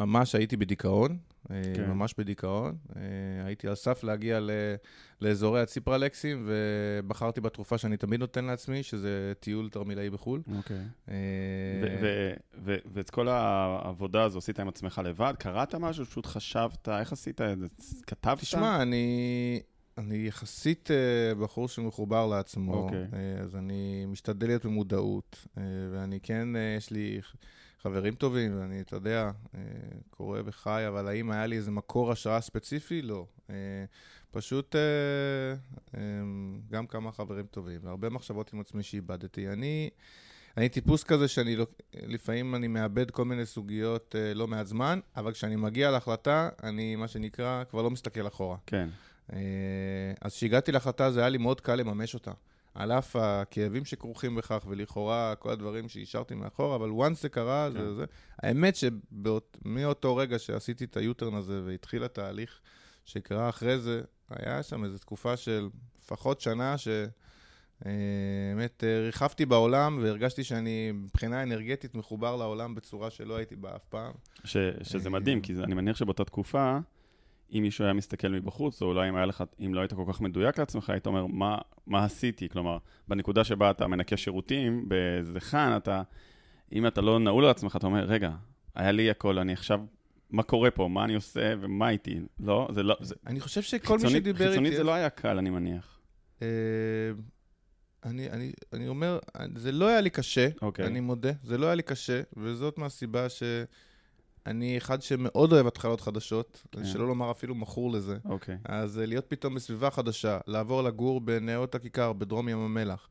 ממש 0.00 0.34
הייתי 0.34 0.56
בדיכאון, 0.56 1.18
אה, 1.50 1.62
כן. 1.76 1.90
ממש 1.90 2.14
בדיכאון. 2.18 2.76
אה, 2.96 3.02
הייתי 3.46 3.68
על 3.68 3.74
סף 3.74 4.04
להגיע 4.04 4.40
ל- 4.40 4.50
לאזורי 5.20 5.60
הציפרלקסים, 5.60 6.46
ובחרתי 6.48 7.40
בתרופה 7.40 7.78
שאני 7.78 7.96
תמיד 7.96 8.20
נותן 8.20 8.44
לעצמי, 8.44 8.82
שזה 8.82 9.32
טיול 9.40 9.68
תרמילאי 9.70 10.10
בחו"ל. 10.10 10.42
אוקיי. 10.56 10.76
אה, 11.08 11.14
ואת 12.92 13.10
כל 13.10 13.28
העבודה 13.28 14.22
הזו 14.22 14.38
עשית 14.38 14.60
עם 14.60 14.68
עצמך 14.68 15.00
לבד? 15.04 15.34
קראת 15.38 15.74
משהו? 15.74 16.04
פשוט 16.04 16.26
חשבת? 16.26 16.88
איך 16.88 17.12
עשית 17.12 17.40
את 17.40 17.58
זה? 17.58 17.66
כתבת? 18.06 18.38
תשמע, 18.40 18.82
אני, 18.82 19.60
אני 19.98 20.16
יחסית 20.16 20.88
בחור 21.40 21.68
שמחובר 21.68 22.26
לעצמו, 22.26 22.74
אוקיי. 22.74 22.98
אה, 23.12 23.42
אז 23.42 23.56
אני 23.56 24.04
משתדל 24.08 24.46
להיות 24.46 24.66
במודעות, 24.66 25.46
ואני 25.92 26.20
כן, 26.20 26.48
יש 26.76 26.90
לי 26.90 27.20
חברים 27.82 28.14
טובים, 28.14 28.60
ואני, 28.60 28.80
אתה 28.80 28.96
יודע, 28.96 29.30
אה, 29.54 29.60
קורא 30.10 30.40
וחי, 30.44 30.84
אבל 30.88 31.08
האם 31.08 31.30
היה 31.30 31.46
לי 31.46 31.56
איזה 31.56 31.70
מקור 31.70 32.12
השראה 32.12 32.40
ספציפי? 32.40 33.02
לא. 33.02 33.26
אה, 33.50 33.54
פשוט 34.30 34.76
אה, 34.76 36.00
גם 36.70 36.86
כמה 36.86 37.12
חברים 37.12 37.46
טובים, 37.46 37.80
והרבה 37.82 38.08
מחשבות 38.08 38.52
עם 38.52 38.60
עצמי 38.60 38.82
שאיבדתי. 38.82 39.48
אני... 39.48 39.90
אני 40.56 40.68
טיפוס 40.68 41.04
כזה 41.04 41.28
שאני, 41.28 41.56
לא, 41.56 41.66
לפעמים 41.94 42.54
אני 42.54 42.68
מאבד 42.68 43.10
כל 43.10 43.24
מיני 43.24 43.46
סוגיות 43.46 44.14
לא 44.34 44.48
מעט 44.48 44.66
זמן, 44.66 45.00
אבל 45.16 45.32
כשאני 45.32 45.56
מגיע 45.56 45.90
להחלטה, 45.90 46.48
אני, 46.62 46.96
מה 46.96 47.08
שנקרא, 47.08 47.64
כבר 47.70 47.82
לא 47.82 47.90
מסתכל 47.90 48.26
אחורה. 48.26 48.56
כן. 48.66 48.88
אז 50.20 50.34
כשהגעתי 50.34 50.72
להחלטה, 50.72 51.10
זה 51.10 51.20
היה 51.20 51.28
לי 51.28 51.38
מאוד 51.38 51.60
קל 51.60 51.74
לממש 51.74 52.14
אותה. 52.14 52.32
על 52.74 52.92
אף 52.92 53.16
הכאבים 53.16 53.84
שכרוכים 53.84 54.34
בכך, 54.34 54.64
ולכאורה 54.68 55.34
כל 55.38 55.50
הדברים 55.50 55.88
שהשארתי 55.88 56.34
מאחורה, 56.34 56.76
אבל 56.76 56.90
once 56.90 57.14
זה 57.20 57.28
קרה, 57.28 57.68
כן. 57.72 57.78
זה 57.78 57.94
זה. 57.94 58.04
האמת 58.42 58.74
שמאותו 58.76 60.16
רגע 60.16 60.38
שעשיתי 60.38 60.84
את 60.84 60.96
היוטרן 60.96 61.34
הזה 61.34 61.62
והתחיל 61.64 62.04
התהליך 62.04 62.60
שקרה 63.04 63.48
אחרי 63.48 63.78
זה, 63.78 64.00
היה 64.30 64.62
שם 64.62 64.84
איזו 64.84 64.98
תקופה 64.98 65.36
של 65.36 65.68
לפחות 66.02 66.40
שנה 66.40 66.78
ש... 66.78 66.88
אה, 67.86 67.92
באמת 68.54 68.84
אה, 68.84 69.00
ריחפתי 69.06 69.46
בעולם 69.46 69.98
והרגשתי 70.02 70.44
שאני 70.44 70.92
מבחינה 70.92 71.42
אנרגטית 71.42 71.94
מחובר 71.94 72.36
לעולם 72.36 72.74
בצורה 72.74 73.10
שלא 73.10 73.36
הייתי 73.36 73.56
בה 73.56 73.76
אף 73.76 73.84
פעם. 73.88 74.12
ש- 74.44 74.56
שזה 74.82 75.08
אה, 75.08 75.12
מדהים, 75.12 75.40
כי 75.40 75.54
זה- 75.54 75.64
אני 75.64 75.74
מניח 75.74 75.96
שבאותה 75.96 76.24
תקופה, 76.24 76.78
אם 77.52 77.62
מישהו 77.62 77.84
היה 77.84 77.92
מסתכל 77.92 78.28
מבחוץ, 78.28 78.82
או 78.82 78.86
אולי 78.86 79.08
אם 79.08 79.16
לך, 79.16 79.44
אם 79.66 79.74
לא 79.74 79.80
היית 79.80 79.92
כל 79.92 80.04
כך 80.08 80.20
מדויק 80.20 80.58
לעצמך, 80.58 80.90
היית 80.90 81.06
אומר, 81.06 81.26
מה, 81.26 81.58
מה 81.86 82.04
עשיתי? 82.04 82.48
כלומר, 82.48 82.78
בנקודה 83.08 83.44
שבה 83.44 83.70
אתה 83.70 83.86
מנקה 83.86 84.16
שירותים, 84.16 84.88
באיזה 84.88 85.40
חאן, 85.40 85.76
אתה, 85.76 86.02
אם 86.72 86.86
אתה 86.86 87.00
לא 87.00 87.18
נעול 87.18 87.44
על 87.44 87.50
עצמך, 87.50 87.76
אתה 87.76 87.86
אומר, 87.86 88.04
רגע, 88.04 88.30
היה 88.74 88.92
לי 88.92 89.10
הכל, 89.10 89.38
אני 89.38 89.52
עכשיו, 89.52 89.80
מה 90.30 90.42
קורה 90.42 90.70
פה? 90.70 90.88
מה 90.88 91.04
אני 91.04 91.14
עושה 91.14 91.54
ומה 91.60 91.90
איתי? 91.90 92.20
לא, 92.40 92.68
זה 92.72 92.82
לא, 92.82 92.96
זה, 93.00 93.14
אני 93.26 93.40
חושב 93.40 93.62
שכל 93.62 93.94
מי 93.94 93.98
חיצונית- 94.00 94.16
שדיבר 94.22 94.38
איתי... 94.44 94.50
חיצונית 94.50 94.72
זה 94.76 94.84
לא 94.84 94.94
היה 94.94 95.10
קל, 95.10 95.38
אני 95.38 95.50
מניח. 95.50 96.00
אה, 96.42 96.48
אני, 98.04 98.30
אני, 98.30 98.52
אני 98.72 98.88
אומר, 98.88 99.18
זה 99.56 99.72
לא 99.72 99.88
היה 99.88 100.00
לי 100.00 100.10
קשה, 100.10 100.48
אוקיי. 100.62 100.86
אני 100.86 101.00
מודה, 101.00 101.30
זה 101.42 101.58
לא 101.58 101.66
היה 101.66 101.74
לי 101.74 101.82
קשה, 101.82 102.20
וזאת 102.36 102.78
מהסיבה 102.78 103.26
שאני 104.44 104.78
אחד 104.78 105.02
שמאוד 105.02 105.52
אוהב 105.52 105.66
התחלות 105.66 106.00
חדשות, 106.00 106.66
כן. 106.72 106.84
שלא 106.84 107.06
לומר 107.08 107.30
אפילו 107.30 107.54
מכור 107.54 107.90
לזה. 107.90 108.18
אוקיי. 108.24 108.58
אז 108.64 108.98
אה, 108.98 109.06
להיות 109.06 109.24
פתאום 109.28 109.54
בסביבה 109.54 109.90
חדשה, 109.90 110.38
לעבור 110.46 110.82
לגור 110.82 111.20
בנאות 111.20 111.74
הכיכר, 111.74 112.12
בדרום 112.12 112.48
ים 112.48 112.58
המלח, 112.58 113.08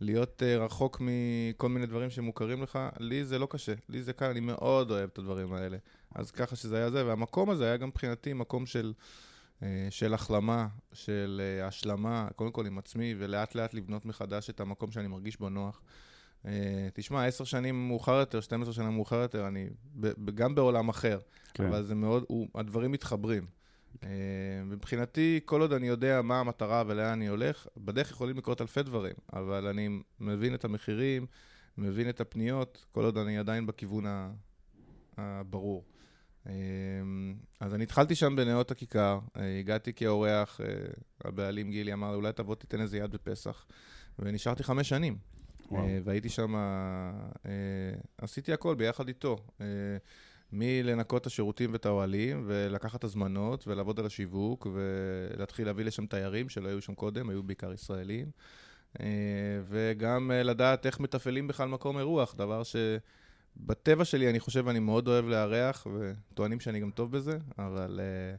להיות 0.00 0.42
uh, 0.42 0.60
רחוק 0.60 1.00
מכל 1.00 1.68
מיני 1.68 1.86
דברים 1.86 2.10
שמוכרים 2.10 2.62
לך, 2.62 2.78
לי 3.00 3.24
זה 3.24 3.38
לא 3.38 3.48
קשה, 3.50 3.72
לי 3.88 4.02
זה 4.02 4.12
קל, 4.12 4.26
אני 4.26 4.40
מאוד 4.40 4.90
אוהב 4.90 5.10
את 5.12 5.18
הדברים 5.18 5.52
האלה. 5.52 5.76
אז 6.14 6.30
ככה 6.30 6.56
שזה 6.56 6.76
היה 6.76 6.90
זה, 6.90 7.06
והמקום 7.06 7.50
הזה 7.50 7.64
היה 7.64 7.76
גם 7.76 7.88
מבחינתי 7.88 8.32
מקום 8.32 8.66
של, 8.66 8.92
uh, 9.60 9.62
של 9.90 10.14
החלמה, 10.14 10.66
של 10.92 11.40
השלמה, 11.62 12.28
קודם 12.36 12.52
כל 12.52 12.66
עם 12.66 12.78
עצמי, 12.78 13.14
ולאט 13.18 13.54
לאט 13.54 13.74
לבנות 13.74 14.06
מחדש 14.06 14.50
את 14.50 14.60
המקום 14.60 14.90
שאני 14.90 15.08
מרגיש 15.08 15.38
בו 15.38 15.48
נוח. 15.48 15.80
Uh, 16.44 16.48
תשמע, 16.94 17.24
עשר 17.24 17.44
שנים 17.44 17.88
מאוחר 17.88 18.14
יותר, 18.14 18.40
12 18.40 18.72
שנה 18.72 18.90
מאוחר 18.90 19.16
יותר, 19.16 19.48
אני 19.48 19.68
גם 20.34 20.54
בעולם 20.54 20.88
אחר, 20.88 21.18
כן. 21.54 21.66
אבל 21.66 21.82
זה 21.82 21.94
מאוד, 21.94 22.24
הוא, 22.28 22.48
הדברים 22.54 22.92
מתחברים. 22.92 23.46
אה, 24.04 24.08
מבחינתי, 24.64 25.40
כל 25.44 25.60
עוד 25.60 25.72
אני 25.72 25.88
יודע 25.88 26.22
מה 26.22 26.40
המטרה 26.40 26.82
ולאן 26.86 27.12
אני 27.12 27.26
הולך, 27.26 27.66
בדרך 27.76 28.10
יכולים 28.10 28.38
לקרות 28.38 28.60
אלפי 28.60 28.82
דברים, 28.82 29.12
אבל 29.32 29.66
אני 29.66 29.88
מבין 30.20 30.54
את 30.54 30.64
המחירים, 30.64 31.26
מבין 31.78 32.08
את 32.08 32.20
הפניות, 32.20 32.86
כל 32.92 33.04
עוד 33.04 33.18
אני 33.18 33.38
עדיין 33.38 33.66
בכיוון 33.66 34.04
הברור. 35.16 35.84
אה, 36.46 36.52
אז 37.60 37.74
אני 37.74 37.84
התחלתי 37.84 38.14
שם 38.14 38.36
בנאות 38.36 38.70
הכיכר, 38.70 39.18
אה, 39.36 39.58
הגעתי 39.58 39.92
כאורח, 39.92 40.60
אה, 40.60 40.66
הבעלים 41.24 41.70
גילי 41.70 41.92
אמר 41.92 42.10
לי, 42.10 42.16
אולי 42.16 42.32
תבוא 42.32 42.54
תיתן 42.54 42.80
איזה 42.80 42.98
יד 42.98 43.10
בפסח, 43.10 43.66
ונשארתי 44.18 44.62
חמש 44.62 44.88
שנים. 44.88 45.18
אה, 45.76 45.98
והייתי 46.04 46.28
שם, 46.28 46.54
אה, 46.56 47.50
עשיתי 48.18 48.52
הכל 48.52 48.74
ביחד 48.74 49.08
איתו. 49.08 49.36
אה, 49.60 49.66
מלנקות 50.52 51.22
את 51.22 51.26
השירותים 51.26 51.72
ואת 51.72 51.86
האוהלים, 51.86 52.44
ולקחת 52.46 53.04
הזמנות, 53.04 53.68
ולעבוד 53.68 54.00
על 54.00 54.06
השיווק, 54.06 54.66
ולהתחיל 54.72 55.66
להביא 55.66 55.84
לשם 55.84 56.06
תיירים 56.06 56.48
שלא 56.48 56.68
היו 56.68 56.82
שם 56.82 56.94
קודם, 56.94 57.30
היו 57.30 57.42
בעיקר 57.42 57.72
ישראלים. 57.72 58.30
אה, 59.00 59.06
וגם 59.68 60.30
אה, 60.30 60.42
לדעת 60.42 60.86
איך 60.86 61.00
מתפעלים 61.00 61.48
בכלל 61.48 61.68
מקום 61.68 61.98
אירוח, 61.98 62.34
דבר 62.34 62.62
שבטבע 62.62 64.04
שלי 64.04 64.30
אני 64.30 64.40
חושב 64.40 64.68
אני 64.68 64.78
מאוד 64.78 65.08
אוהב 65.08 65.28
לארח, 65.28 65.86
וטוענים 65.94 66.60
שאני 66.60 66.80
גם 66.80 66.90
טוב 66.90 67.12
בזה, 67.12 67.38
אבל 67.58 68.00
אה, 68.02 68.36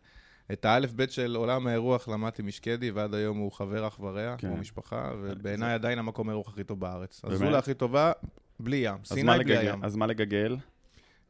את 0.52 0.66
האלף-בית 0.66 1.12
של 1.12 1.36
עולם 1.36 1.68
האירוח 1.68 2.08
למדתי 2.08 2.42
משקדי, 2.42 2.92
ועד 2.92 3.14
היום 3.14 3.38
הוא 3.38 3.52
חבר 3.52 3.88
אח 3.88 4.00
ורע, 4.00 4.36
כן. 4.38 4.48
כמו 4.48 4.58
משפחה, 4.58 5.12
ובעיניי 5.22 5.74
עדיין 5.74 6.00
המקום 6.00 6.30
האירוח 6.30 6.50
הכי 6.50 6.64
טוב 6.64 6.80
בארץ. 6.80 7.22
הזולה 7.24 7.58
הכי 7.58 7.74
טובה, 7.74 8.12
בלי 8.60 8.76
ים. 8.76 8.98
סיני 9.04 9.24
בלי 9.24 9.40
לגגל? 9.40 9.58
הים. 9.58 9.84
אז 9.84 9.96
מה 9.96 10.08
לגגל? 10.08 10.58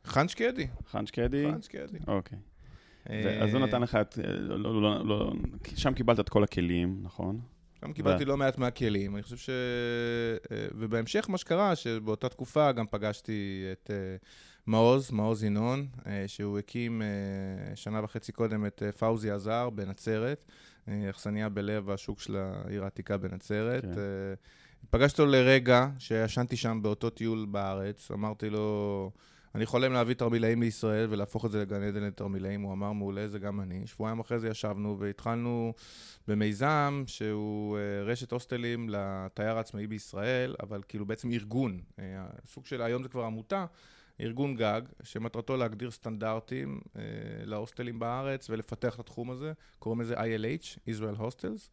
חאן 0.06 0.28
שקדי. 0.28 0.68
חאן 0.92 1.06
שקדי? 1.06 1.52
חאן 1.52 1.62
שקדי. 1.62 1.98
אוקיי. 2.08 2.38
אה, 3.10 3.44
אז 3.44 3.54
הוא 3.54 3.62
נתן 3.62 3.82
לך 3.82 3.96
את... 3.96 4.18
לא, 4.24 4.60
לא, 4.60 4.82
לא, 4.82 5.06
לא, 5.06 5.34
שם 5.76 5.94
קיבלת 5.94 6.20
את 6.20 6.30
כל 6.30 6.44
הכלים, 6.44 7.00
נכון? 7.02 7.40
שם 7.80 7.94
קיבלתי 7.94 8.26
לא 8.26 8.38
מעט 8.38 8.58
מהכלים. 8.58 9.16
אני 9.16 9.24
חושב 9.24 9.38
ש... 9.38 9.50
אה, 9.50 10.68
ובהמשך 10.76 11.30
מה 11.30 11.38
שקרה, 11.38 11.76
שבאותה 11.76 12.30
תקופה 12.30 12.72
גם 12.72 12.86
פגשתי 12.88 13.66
את 13.72 13.92
אה, 13.94 13.96
מעוז, 14.70 15.12
מעוז 15.12 15.44
ינון, 15.44 15.88
אה, 16.08 16.24
שהוא 16.28 16.60
הקים 16.60 17.02
אה, 17.02 17.76
שנה 17.76 18.04
וחצי 18.04 18.32
קודם 18.32 18.66
את 18.66 18.84
אה, 18.86 18.92
פאוזי 18.92 19.32
עזר 19.32 19.70
בנצרת, 19.70 20.46
אכסניה 21.10 21.50
בלב 21.50 21.90
השוק 21.90 22.20
של 22.20 22.36
העיר 22.36 22.84
העתיקה 22.84 23.18
בנצרת. 23.18 23.82
כן. 23.82 23.90
אה, 23.90 24.34
פגשתי 24.90 25.22
אותו 25.22 25.32
לרגע, 25.32 25.88
שישנתי 26.00 26.58
שם 26.58 26.80
באותו 26.82 27.10
טיול 27.10 27.46
בארץ, 27.52 28.12
אמרתי 28.12 28.50
לו, 28.50 29.12
אני 29.56 29.66
חולם 29.66 29.94
להביא 29.94 30.16
תרמילאים 30.16 30.62
לישראל 30.62 31.08
ולהפוך 31.10 31.46
את 31.46 31.52
זה 31.52 31.62
לגן 31.62 31.84
עדן 31.84 32.04
לתרמילאים, 32.04 32.62
הוא 32.62 32.74
אמר, 32.74 32.92
מעולה, 32.92 33.28
זה 33.28 33.40
גם 33.40 33.62
אני. 33.62 33.88
שבועיים 33.88 34.20
אחרי 34.20 34.40
זה 34.40 34.48
ישבנו 34.48 35.00
והתחלנו 35.00 35.74
במיזם 36.28 37.04
שהוא 37.08 37.78
אה, 37.78 38.04
רשת 38.04 38.32
הוסטלים 38.32 38.90
לתייר 38.90 39.58
העצמאי 39.58 39.88
בישראל, 39.88 40.56
אבל 40.64 40.82
כאילו 40.88 41.06
בעצם 41.06 41.32
ארגון. 41.32 41.80
אה, 42.00 42.26
סוג 42.46 42.66
של, 42.66 42.82
היום 42.82 43.04
זה 43.04 43.10
כבר 43.10 43.24
עמותה, 43.24 43.66
ארגון 44.22 44.56
גג, 44.56 44.82
שמטרתו 45.04 45.58
להגדיר 45.58 45.92
סטנדרטים 45.92 46.82
אה, 46.96 47.02
להוסטלים 47.46 48.00
בארץ 48.00 48.50
ולפתח 48.50 48.96
את 48.96 49.00
התחום 49.00 49.32
הזה, 49.32 49.54
קוראים 49.80 50.02
לזה 50.02 50.16
ILH, 50.16 50.90
Israel 50.90 51.20
Hostels. 51.20 51.70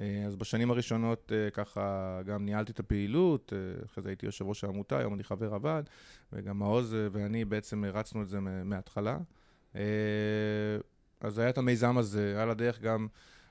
אה, 0.00 0.24
אז 0.26 0.36
בשנים 0.36 0.70
הראשונות 0.70 1.32
אה, 1.34 1.50
ככה 1.50 2.20
גם 2.26 2.44
ניהלתי 2.44 2.72
את 2.72 2.80
הפעילות, 2.80 3.52
אה, 3.52 3.84
אחרי 3.86 4.02
זה 4.02 4.08
הייתי 4.08 4.26
יושב 4.26 4.46
ראש 4.46 4.64
העמותה, 4.64 4.98
היום 4.98 5.14
אני 5.14 5.24
חבר 5.24 5.54
הוועד, 5.54 5.90
וגם 6.32 6.58
מעוז 6.58 6.94
אה, 6.94 7.08
ואני 7.12 7.44
בעצם 7.44 7.84
הרצנו 7.84 8.22
את 8.22 8.28
זה 8.28 8.40
מההתחלה. 8.40 9.18
אה, 9.76 9.82
אז 11.20 11.38
היה 11.38 11.48
את 11.48 11.58
המיזם 11.58 11.98
הזה, 11.98 12.42
על 12.42 12.50
הדרך 12.50 12.80
גם 12.80 13.06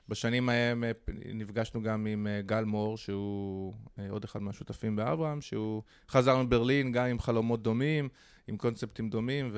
בשנים 0.08 0.48
ההם 0.48 0.84
אה, 0.84 0.90
נפגשנו 1.34 1.82
גם 1.82 2.06
עם 2.06 2.26
אה, 2.26 2.42
גל 2.42 2.64
מור, 2.64 2.96
שהוא 2.96 3.74
אה, 3.98 4.10
עוד 4.10 4.24
אחד 4.24 4.42
מהשותפים 4.42 4.96
באברהם, 4.96 5.40
שהוא 5.40 5.82
חזר 6.08 6.42
מברלין 6.42 6.92
גם 6.92 7.06
עם 7.06 7.18
חלומות 7.18 7.62
דומים, 7.62 8.08
עם 8.48 8.56
קונספטים 8.56 9.10
דומים, 9.10 9.52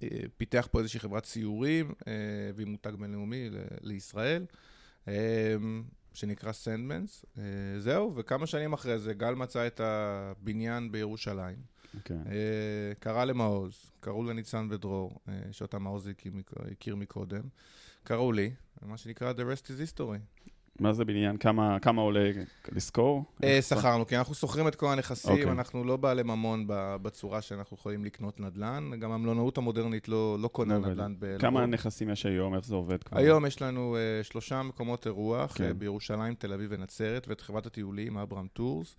ופיתח 0.00 0.68
פה 0.70 0.78
איזושהי 0.78 1.00
חברת 1.00 1.22
ציורים 1.22 1.92
אה, 2.08 2.12
ועם 2.54 2.68
מותג 2.68 2.92
בינלאומי 2.98 3.48
לישראל. 3.80 4.46
שנקרא 6.14 6.52
סנדמנס. 6.52 7.24
זהו, 7.78 8.12
וכמה 8.16 8.46
שנים 8.46 8.72
אחרי 8.72 8.98
זה 8.98 9.14
גל 9.14 9.34
מצא 9.34 9.66
את 9.66 9.80
הבניין 9.84 10.92
בירושלים. 10.92 11.56
אוקיי. 11.96 12.16
אה, 12.16 12.94
קרא 12.98 13.24
למעוז, 13.24 13.90
קראו 14.00 14.24
לניצן 14.24 14.68
ודרור, 14.70 15.20
שאותם 15.52 15.82
מעוז 15.82 16.10
הכיר 16.70 16.96
מקודם. 16.96 17.42
קראו 18.04 18.32
לי, 18.32 18.50
מה 18.82 18.96
שנקרא 18.96 19.32
The 19.32 19.56
rest 19.56 19.66
is 19.66 19.98
history. 19.98 20.44
מה 20.80 20.92
זה 20.92 21.04
בניין? 21.04 21.36
כמה 21.36 21.78
כמה 21.80 22.02
עולה 22.02 22.30
לשכור? 22.72 23.24
אה, 23.44 23.62
שכרנו, 23.62 24.06
כי 24.06 24.16
אנחנו 24.16 24.34
שוכרים 24.34 24.68
את 24.68 24.74
כל 24.74 24.92
הנכסים, 24.92 25.30
אוקיי. 25.32 25.50
אנחנו 25.50 25.84
לא 25.84 25.96
בעלי 25.96 26.22
ממון 26.22 26.64
בצורה 26.68 27.42
שאנחנו 27.42 27.76
יכולים 27.76 28.04
לקנות 28.04 28.40
נדל"ן, 28.40 28.90
גם 29.00 29.12
המלונאות 29.12 29.58
המודרנית 29.58 30.08
לא 30.08 30.36
לא 30.40 30.48
קונה 30.48 30.78
לא. 30.78 30.88
נדל"ן. 30.88 31.14
ב- 31.18 31.36
כמה. 31.38 31.66
נכסים 31.66 32.10
יש 32.10 32.26
היום? 32.26 32.54
איך 32.54 32.66
זה 32.66 32.74
עובד 32.74 33.02
כבר? 33.02 33.18
היום 33.18 33.46
יש 33.46 33.62
לנו 33.62 33.96
אה, 33.96 34.24
שלושה 34.24 34.62
מקומות 34.62 35.06
אירוח, 35.06 35.52
כן. 35.52 35.64
כן. 35.64 35.70
אה, 35.70 35.74
בירושלים, 35.74 36.34
תל 36.34 36.52
אביב 36.52 36.70
ונצרת, 36.72 37.28
ואת 37.28 37.40
חברת 37.40 37.66
הטיולים, 37.66 38.18
Abraham 38.18 38.46
Tours. 38.52 38.96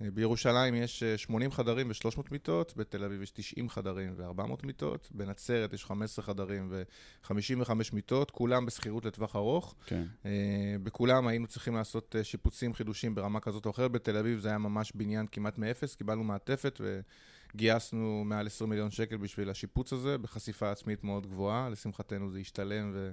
אה, 0.00 0.10
בירושלים 0.14 0.74
יש 0.74 1.02
אה, 1.02 1.18
80 1.18 1.52
חדרים 1.52 1.88
ו-300 1.90 2.20
מיטות, 2.30 2.72
בתל 2.76 3.04
אביב 3.04 3.22
יש 3.22 3.30
90 3.30 3.68
חדרים 3.68 4.14
ו-400 4.16 4.66
מיטות, 4.66 5.08
בנצרת 5.10 5.72
יש 5.72 5.84
15 5.84 6.24
חדרים 6.24 6.68
ו-55 6.70 7.70
מיטות, 7.92 8.30
כולם 8.30 8.66
בשכירות 8.66 9.04
לטווח 9.04 9.36
ארוך. 9.36 9.74
כן. 9.86 10.04
אה, 10.22 10.26
בכולם 10.82 11.26
היינו 11.26 11.46
צריכים 11.46 11.74
לעשות 11.74 12.16
שיפוצים, 12.22 12.74
חידושים 12.74 13.14
ברמה 13.14 13.40
כזאת 13.40 13.66
או 13.66 13.70
אחרת. 13.70 13.92
בתל 13.92 14.16
אביב 14.16 14.38
זה 14.38 14.48
היה 14.48 14.58
ממש 14.58 14.92
בניין 14.94 15.26
כמעט 15.32 15.58
מאפס, 15.58 15.94
קיבלנו 15.94 16.24
מעטפת 16.24 16.80
וגייסנו 17.54 18.22
מעל 18.26 18.46
20 18.46 18.70
מיליון 18.70 18.90
שקל 18.90 19.16
בשביל 19.16 19.50
השיפוץ 19.50 19.92
הזה, 19.92 20.18
בחשיפה 20.18 20.70
עצמית 20.70 21.04
מאוד 21.04 21.26
גבוהה. 21.26 21.68
לשמחתנו 21.68 22.30
זה 22.30 22.38
השתלם 22.38 22.90
ו... 22.94 23.12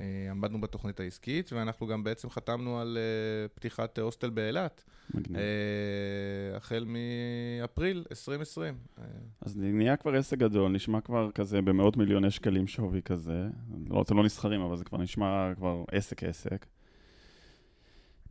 אה, 0.00 0.30
עמדנו 0.30 0.60
בתוכנית 0.60 1.00
העסקית, 1.00 1.52
ואנחנו 1.52 1.86
גם 1.86 2.04
בעצם 2.04 2.30
חתמנו 2.30 2.80
על 2.80 2.98
אה, 3.00 3.48
פתיחת 3.48 3.98
אה, 3.98 4.04
הוסטל 4.04 4.30
באילת, 4.30 4.84
מגניב. 5.14 5.36
אה, 5.36 6.56
החל 6.56 6.86
מאפריל 6.86 8.04
2020. 8.10 8.74
אה, 8.98 9.04
אז 9.40 9.56
נהיה 9.56 9.96
כבר 9.96 10.14
עסק 10.14 10.38
גדול, 10.38 10.72
נשמע 10.72 11.00
כבר 11.00 11.30
כזה 11.30 11.62
במאות 11.62 11.96
מיליוני 11.96 12.30
שקלים 12.30 12.66
שווי 12.66 13.02
כזה. 13.02 13.48
לא, 13.90 14.04
זה 14.08 14.14
לא 14.14 14.24
נסחרים, 14.24 14.60
אבל 14.60 14.76
זה 14.76 14.84
כבר 14.84 14.98
נשמע 14.98 15.54
כבר 15.56 15.84
עסק 15.92 16.24
עסק. 16.24 16.66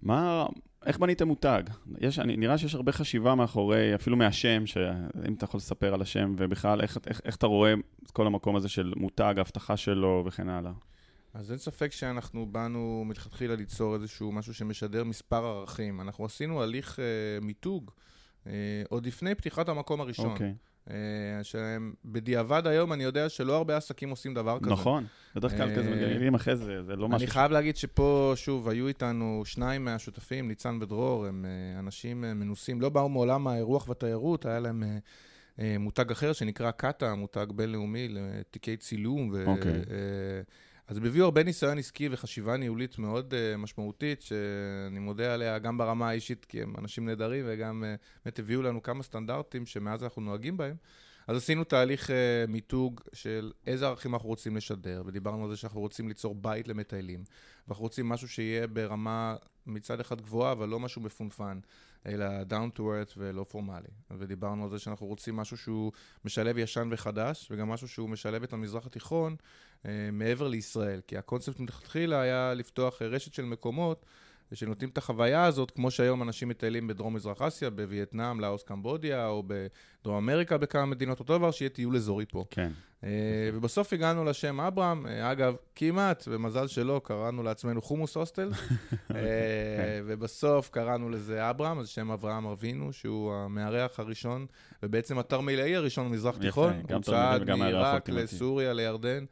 מה, 0.01 0.45
איך 0.85 0.99
בניתם 0.99 1.27
מותג? 1.27 1.63
יש, 1.99 2.19
אני, 2.19 2.37
נראה 2.37 2.57
שיש 2.57 2.75
הרבה 2.75 2.91
חשיבה 2.91 3.35
מאחורי, 3.35 3.95
אפילו 3.95 4.17
מהשם, 4.17 4.65
שאם 4.65 5.33
אתה 5.33 5.45
יכול 5.45 5.57
לספר 5.57 5.93
על 5.93 6.01
השם, 6.01 6.33
ובכלל, 6.37 6.81
איך, 6.81 6.97
איך, 7.07 7.21
איך 7.25 7.35
אתה 7.35 7.47
רואה 7.47 7.73
את 8.03 8.11
כל 8.11 8.27
המקום 8.27 8.55
הזה 8.55 8.69
של 8.69 8.93
מותג, 8.95 9.33
ההבטחה 9.37 9.77
שלו 9.77 10.23
וכן 10.25 10.49
הלאה. 10.49 10.71
אז 11.35 11.51
אין 11.51 11.57
ספק 11.59 11.91
שאנחנו 11.91 12.45
באנו 12.45 13.03
מלכתחילה 13.07 13.55
ליצור 13.55 13.95
איזשהו 13.95 14.31
משהו 14.31 14.53
שמשדר 14.53 15.03
מספר 15.03 15.45
ערכים. 15.45 16.01
אנחנו 16.01 16.25
עשינו 16.25 16.63
הליך 16.63 16.99
אה, 16.99 17.05
מיתוג 17.41 17.91
אה, 18.47 18.51
עוד 18.89 19.05
לפני 19.05 19.35
פתיחת 19.35 19.69
המקום 19.69 20.01
הראשון. 20.01 20.31
אוקיי. 20.31 20.53
אה, 20.89 20.95
שבדיעבד 21.43 22.67
היום 22.67 22.93
אני 22.93 23.03
יודע 23.03 23.29
שלא 23.29 23.55
הרבה 23.57 23.77
עסקים 23.77 24.09
עושים 24.09 24.33
דבר 24.33 24.59
כזה. 24.59 24.71
נכון. 24.71 25.05
בדרך 25.35 25.57
כלל 25.57 25.69
אה, 25.69 25.75
כזה 25.75 25.89
מגלים 25.89 26.35
אחרי 26.35 26.55
זה, 26.55 26.83
זה 26.83 26.95
לא 26.95 27.09
משהו... 27.09 27.17
אני 27.17 27.27
חייב 27.27 27.51
להגיד 27.51 27.77
שפה, 27.77 28.33
שוב, 28.35 28.69
היו 28.69 28.87
איתנו 28.87 29.41
שניים 29.45 29.85
מהשותפים, 29.85 30.47
ניצן 30.47 30.77
ודרור, 30.81 31.25
הם 31.25 31.45
אה, 31.45 31.79
אנשים 31.79 32.23
אה, 32.25 32.33
מנוסים, 32.33 32.81
לא 32.81 32.89
באו 32.89 33.09
מעולם 33.09 33.47
האירוח 33.47 33.87
והתיירות, 33.87 34.45
היה 34.45 34.59
להם 34.59 34.83
אה, 34.83 34.97
אה, 35.59 35.75
מותג 35.79 36.11
אחר 36.11 36.33
שנקרא 36.33 36.71
קאטה, 36.71 37.15
מותג 37.15 37.45
בינלאומי 37.55 38.07
לתיקי 38.09 38.77
צילום. 38.77 39.29
ו- 39.33 39.45
אוקיי. 39.45 39.81
אז 40.87 40.97
הם 40.97 41.05
הביאו 41.05 41.25
הרבה 41.25 41.43
ניסיון 41.43 41.77
עסקי 41.77 42.09
וחשיבה 42.11 42.57
ניהולית 42.57 42.97
מאוד 42.97 43.33
uh, 43.33 43.57
משמעותית, 43.57 44.21
שאני 44.21 44.99
מודה 44.99 45.33
עליה 45.33 45.59
גם 45.59 45.77
ברמה 45.77 46.09
האישית, 46.09 46.45
כי 46.45 46.61
הם 46.61 46.73
אנשים 46.77 47.05
נהדרים, 47.05 47.45
וגם 47.47 47.83
uh, 47.83 48.01
באמת 48.25 48.39
הביאו 48.39 48.61
לנו 48.61 48.83
כמה 48.83 49.03
סטנדרטים 49.03 49.65
שמאז 49.65 50.03
אנחנו 50.03 50.21
נוהגים 50.21 50.57
בהם. 50.57 50.75
אז 51.27 51.37
עשינו 51.37 51.63
תהליך 51.63 52.09
uh, 52.09 52.13
מיתוג 52.47 53.01
של 53.13 53.51
איזה 53.67 53.87
ערכים 53.87 54.13
אנחנו 54.13 54.29
רוצים 54.29 54.55
לשדר, 54.55 55.03
ודיברנו 55.05 55.43
על 55.43 55.49
זה 55.49 55.57
שאנחנו 55.57 55.79
רוצים 55.79 56.07
ליצור 56.07 56.35
בית 56.35 56.67
למטיילים, 56.67 57.23
ואנחנו 57.67 57.83
רוצים 57.83 58.09
משהו 58.09 58.27
שיהיה 58.27 58.67
ברמה 58.67 59.35
מצד 59.65 59.99
אחד 59.99 60.21
גבוהה, 60.21 60.51
אבל 60.51 60.69
לא 60.69 60.79
משהו 60.79 61.01
מפונפן, 61.01 61.59
אלא 62.05 62.25
down 62.49 62.77
to 62.77 62.79
earth 62.79 63.13
ולא 63.17 63.45
פורמלי. 63.49 63.87
ודיברנו 64.11 64.63
על 64.63 64.69
זה 64.69 64.79
שאנחנו 64.79 65.07
רוצים 65.07 65.35
משהו 65.35 65.57
שהוא 65.57 65.91
משלב 66.25 66.57
ישן 66.57 66.89
וחדש, 66.91 67.47
וגם 67.51 67.69
משהו 67.69 67.87
שהוא 67.87 68.09
משלב 68.09 68.43
את 68.43 68.53
המזרח 68.53 68.85
התיכון 68.85 69.35
uh, 69.83 69.85
מעבר 70.11 70.47
לישראל. 70.47 71.01
כי 71.07 71.17
הקונספט 71.17 71.59
מלכתחילה 71.59 72.21
היה 72.21 72.53
לפתוח 72.53 73.01
רשת 73.01 73.33
של 73.33 73.45
מקומות 73.45 74.05
שנותנים 74.53 74.89
את 74.89 74.97
החוויה 74.97 75.45
הזאת, 75.45 75.71
כמו 75.71 75.91
שהיום 75.91 76.21
אנשים 76.21 76.49
מטיילים 76.49 76.87
בדרום-מזרח 76.87 77.41
אסיה, 77.41 77.69
בווייטנאם, 77.69 78.39
לאוס, 78.39 78.63
קמבודיה, 78.63 79.27
או 79.27 79.43
בדרום 79.47 80.17
אמריקה 80.17 80.57
בכמה 80.57 80.85
מדינות, 80.85 81.19
אותו 81.19 81.37
דבר, 81.37 81.51
שיהיה 81.51 81.69
טיול 81.69 81.95
אזורי 81.95 82.25
פה. 82.25 82.45
כן. 82.49 82.71
Uh, 83.01 83.07
ובסוף 83.53 83.93
הגענו 83.93 84.25
לשם 84.25 84.59
אברהם, 84.59 85.05
uh, 85.05 85.09
אגב, 85.31 85.55
כמעט, 85.75 86.27
במזל 86.27 86.67
שלא, 86.67 87.01
קראנו 87.03 87.43
לעצמנו 87.43 87.81
חומוס 87.81 88.15
הוסטל, 88.15 88.51
uh, 88.53 89.13
ובסוף 90.05 90.69
קראנו 90.69 91.09
לזה 91.09 91.49
אברהם, 91.49 91.79
אז 91.79 91.87
שם 91.87 92.11
אברהם 92.11 92.45
אבינו, 92.45 92.93
שהוא 92.93 93.33
המארח 93.33 93.99
הראשון, 93.99 94.45
ובעצם 94.83 95.19
התרמילאי 95.19 95.75
הראשון 95.75 96.09
במזרח 96.09 96.37
תיכון, 96.37 96.81
הוא 96.91 97.01
צעד 97.01 97.49
מעיראק. 97.51 98.09
לסוריה, 98.09 98.73
לירדן. 98.73 99.25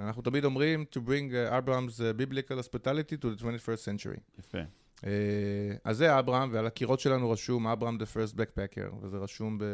אנחנו 0.00 0.22
תמיד 0.22 0.44
אומרים 0.44 0.84
to 0.90 0.98
bring 1.08 1.32
uh, 1.32 1.52
Abraham's 1.52 2.00
uh, 2.00 2.20
biblical 2.20 2.58
hospitality 2.58 3.16
to 3.16 3.26
the 3.34 3.42
21st 3.42 3.78
century. 3.84 4.20
יפה. 4.38 4.58
Uh, 4.96 5.04
אז 5.84 5.96
זה 5.96 6.18
אברהם, 6.18 6.50
ועל 6.52 6.66
הקירות 6.66 7.00
שלנו 7.00 7.30
רשום 7.30 7.66
אברהם 7.66 7.96
the 7.96 8.14
first 8.14 8.34
backpacker, 8.34 8.94
וזה 9.02 9.16
רשום 9.16 9.58
ב, 9.58 9.64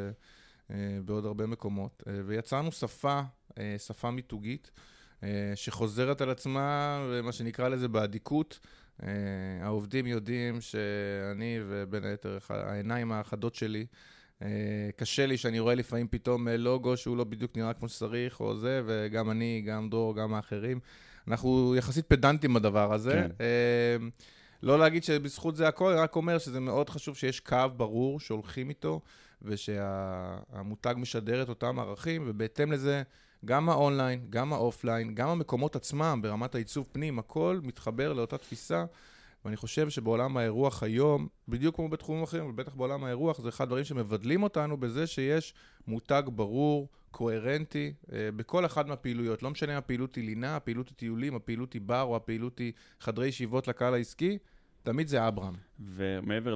uh, 0.68 0.72
בעוד 1.04 1.24
הרבה 1.26 1.46
מקומות. 1.46 2.02
Uh, 2.06 2.10
ויצרנו 2.26 2.72
שפה, 2.72 3.20
uh, 3.50 3.54
שפה 3.78 4.10
מיתוגית, 4.10 4.70
uh, 5.20 5.24
שחוזרת 5.54 6.20
על 6.20 6.30
עצמה, 6.30 6.98
ומה 7.10 7.32
שנקרא 7.32 7.68
לזה 7.68 7.88
באדיקות. 7.88 8.58
Uh, 9.00 9.04
העובדים 9.60 10.06
יודעים 10.06 10.60
שאני, 10.60 11.58
ובין 11.68 12.04
היתר 12.04 12.38
העיניים 12.48 13.12
האחדות 13.12 13.54
שלי, 13.54 13.86
קשה 14.96 15.26
לי 15.26 15.36
שאני 15.36 15.58
רואה 15.60 15.74
לפעמים 15.74 16.08
פתאום 16.08 16.48
אה, 16.48 16.56
לוגו 16.56 16.96
שהוא 16.96 17.16
לא 17.16 17.24
בדיוק 17.24 17.56
נראה 17.56 17.72
כמו 17.72 17.88
שצריך, 17.88 18.40
או 18.40 18.56
זה, 18.56 18.82
וגם 18.86 19.30
אני, 19.30 19.62
גם 19.66 19.90
דרור, 19.90 20.16
גם 20.16 20.34
האחרים. 20.34 20.80
אנחנו 21.28 21.74
יחסית 21.76 22.06
פדנטים 22.06 22.54
בדבר 22.54 22.92
הזה. 22.92 23.12
כן. 23.12 23.30
אה, 23.40 23.96
לא 24.62 24.78
להגיד 24.78 25.04
שבזכות 25.04 25.56
זה 25.56 25.68
הכל, 25.68 25.92
אני 25.92 26.00
רק 26.00 26.16
אומר 26.16 26.38
שזה 26.38 26.60
מאוד 26.60 26.90
חשוב 26.90 27.16
שיש 27.16 27.40
קו 27.40 27.58
ברור 27.76 28.20
שהולכים 28.20 28.68
איתו, 28.68 29.00
ושהמותג 29.42 30.94
משדר 30.96 31.42
את 31.42 31.48
אותם 31.48 31.78
ערכים, 31.78 32.24
ובהתאם 32.26 32.72
לזה, 32.72 33.02
גם 33.44 33.68
האונליין, 33.68 34.26
גם 34.30 34.52
ה 34.52 34.59
offline, 34.59 35.14
גם 35.14 35.28
המקומות 35.28 35.76
עצמם 35.76 36.20
ברמת 36.22 36.54
העיצוב 36.54 36.88
פנים, 36.92 37.18
הכל 37.18 37.60
מתחבר 37.62 38.12
לאותה 38.12 38.38
תפיסה. 38.38 38.84
ואני 39.44 39.56
חושב 39.56 39.90
שבעולם 39.90 40.36
האירוח 40.36 40.82
היום, 40.82 41.28
בדיוק 41.48 41.76
כמו 41.76 41.88
בתחומים 41.88 42.22
אחרים, 42.22 42.46
ובטח 42.50 42.74
בעולם 42.74 43.04
האירוח, 43.04 43.40
זה 43.40 43.48
אחד 43.48 43.64
הדברים 43.64 43.84
שמבדלים 43.84 44.42
אותנו 44.42 44.76
בזה 44.76 45.06
שיש 45.06 45.54
מותג 45.86 46.22
ברור, 46.26 46.88
קוהרנטי, 47.10 47.92
אה, 48.12 48.28
בכל 48.36 48.66
אחת 48.66 48.86
מהפעילויות. 48.86 49.42
לא 49.42 49.50
משנה 49.50 49.72
אם 49.72 49.78
הפעילות 49.78 50.14
היא 50.14 50.24
לינה, 50.24 50.56
הפעילות 50.56 50.88
היא 50.88 50.96
טיולים, 50.96 51.34
הפעילות 51.34 51.72
היא 51.72 51.82
בר, 51.82 52.02
או 52.02 52.16
הפעילות 52.16 52.58
היא 52.58 52.72
חדרי 53.00 53.28
ישיבות 53.28 53.68
לקהל 53.68 53.94
העסקי, 53.94 54.38
תמיד 54.82 55.08
זה 55.08 55.28
אברהם. 55.28 55.54
ומעבר 55.80 56.54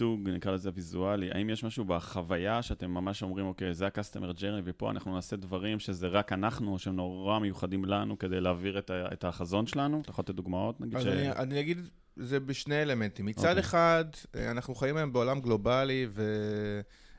למיתוג, 0.00 0.28
נקרא 0.28 0.52
לזה 0.52 0.70
ויזואלי, 0.74 1.30
האם 1.32 1.50
יש 1.50 1.64
משהו 1.64 1.84
בחוויה 1.84 2.62
שאתם 2.62 2.90
ממש 2.90 3.22
אומרים, 3.22 3.46
אוקיי, 3.46 3.74
זה 3.74 3.86
ה-customer 3.86 4.38
journey, 4.38 4.62
ופה 4.64 4.90
אנחנו 4.90 5.14
נעשה 5.14 5.36
דברים 5.36 5.78
שזה 5.78 6.08
רק 6.08 6.32
אנחנו, 6.32 6.78
שהם 6.78 6.96
נורא 6.96 7.38
מיוחדים 7.38 7.84
לנו 7.84 8.18
כדי 8.18 8.40
להעביר 8.40 8.78
את, 8.78 8.90
ה- 8.90 9.08
את 9.12 9.24
החזון 9.24 9.66
שלנו? 9.66 10.00
אתה 10.00 10.10
יכול 10.10 10.22
לתת 10.22 10.34
דוגמאות? 10.34 10.80
נגיד 10.80 10.96
אז 10.96 11.02
ש... 11.02 11.06
אני, 11.06 11.30
אני 11.30 11.60
אגיד, 11.60 11.78
זה 12.16 12.40
בשני 12.40 12.82
אלמנטים. 12.82 13.26
מצד 13.26 13.48
אוקיי. 13.48 13.60
אחד, 13.60 14.04
אה, 14.36 14.50
אנחנו 14.50 14.74
חיים 14.74 14.96
היום 14.96 15.12
בעולם 15.12 15.40
גלובלי, 15.40 16.06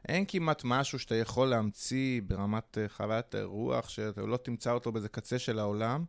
אין 0.08 0.26
כמעט 0.28 0.62
משהו 0.66 1.00
שאתה 1.00 1.16
יכול 1.16 1.48
להמציא 1.48 2.22
ברמת 2.28 2.78
אה, 2.78 2.90
חוויית 2.90 3.36
האירוח, 3.36 3.90
שאתה 3.90 4.22
לא 4.22 4.38
תמצא 4.38 4.72
אותו 4.72 4.92
באיזה 4.92 5.10
קצה 5.10 5.40
של 5.40 5.60
העולם. 5.60 6.06